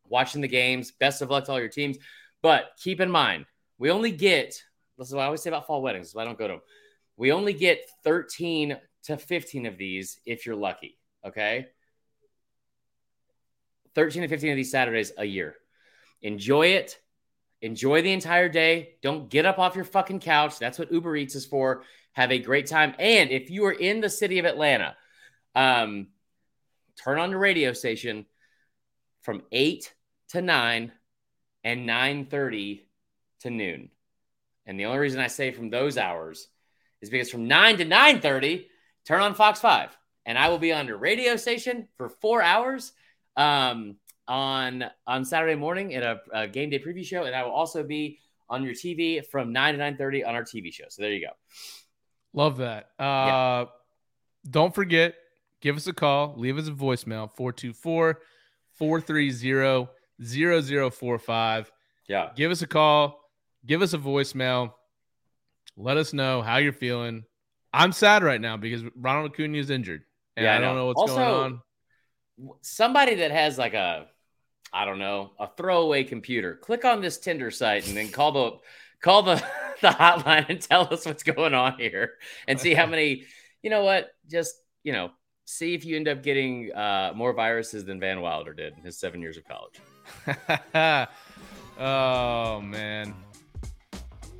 [0.07, 0.91] watching the games.
[0.91, 1.97] Best of luck to all your teams.
[2.41, 3.45] But keep in mind,
[3.77, 4.61] we only get
[4.97, 6.07] this is what I always say about fall weddings.
[6.07, 6.61] This is why I don't go to them.
[7.15, 10.97] We only get 13 to 15 of these if you're lucky.
[11.25, 11.67] Okay.
[13.95, 15.55] 13 to 15 of these Saturdays a year.
[16.21, 16.99] Enjoy it.
[17.61, 18.95] Enjoy the entire day.
[19.01, 20.59] Don't get up off your fucking couch.
[20.59, 21.83] That's what Uber Eats is for.
[22.13, 22.93] Have a great time.
[22.99, 24.95] And if you are in the city of Atlanta,
[25.55, 26.07] um,
[26.95, 28.25] turn on the radio station
[29.21, 29.93] from 8
[30.29, 30.91] to 9
[31.63, 32.85] and 9:30
[33.41, 33.91] to noon.
[34.65, 36.47] And the only reason I say from those hours
[37.01, 38.67] is because from 9 to 9:30,
[39.05, 42.93] turn on Fox 5 and I will be on the radio station for 4 hours
[43.35, 43.95] um,
[44.29, 47.83] on on Saturday morning in a, a game day preview show and I will also
[47.83, 50.85] be on your TV from 9 to 9:30 on our TV show.
[50.87, 51.33] So there you go.
[52.33, 52.91] Love that.
[52.99, 53.65] Uh, yeah.
[54.49, 55.15] don't forget
[55.61, 58.21] give us a call, leave us a voicemail 424
[58.73, 59.87] 430
[60.21, 61.71] 0045.
[62.07, 62.29] Yeah.
[62.35, 63.19] Give us a call,
[63.65, 64.73] give us a voicemail.
[65.75, 67.23] Let us know how you're feeling.
[67.73, 70.03] I'm sad right now because Ronald Acuna is injured.
[70.35, 71.61] And yeah, I, I don't know, know what's also, going on.
[72.61, 74.07] Somebody that has like a
[74.71, 76.55] I don't know, a throwaway computer.
[76.55, 78.57] Click on this Tinder site and then call the
[79.01, 79.35] call the
[79.81, 82.13] the hotline and tell us what's going on here
[82.47, 83.23] and see how many,
[83.61, 84.11] you know what?
[84.29, 85.11] Just, you know,
[85.45, 88.99] see if you end up getting uh, more viruses than Van Wilder did in his
[88.99, 89.79] seven years of college.
[91.79, 93.13] oh man,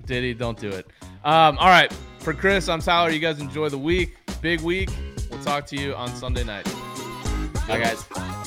[0.06, 0.88] Diddy, don't do it.
[1.24, 3.10] Um, all right, for Chris, I'm Tyler.
[3.10, 4.90] You guys enjoy the week, big week.
[5.30, 6.66] We'll talk to you on Sunday night.
[7.68, 8.39] Bye, guys.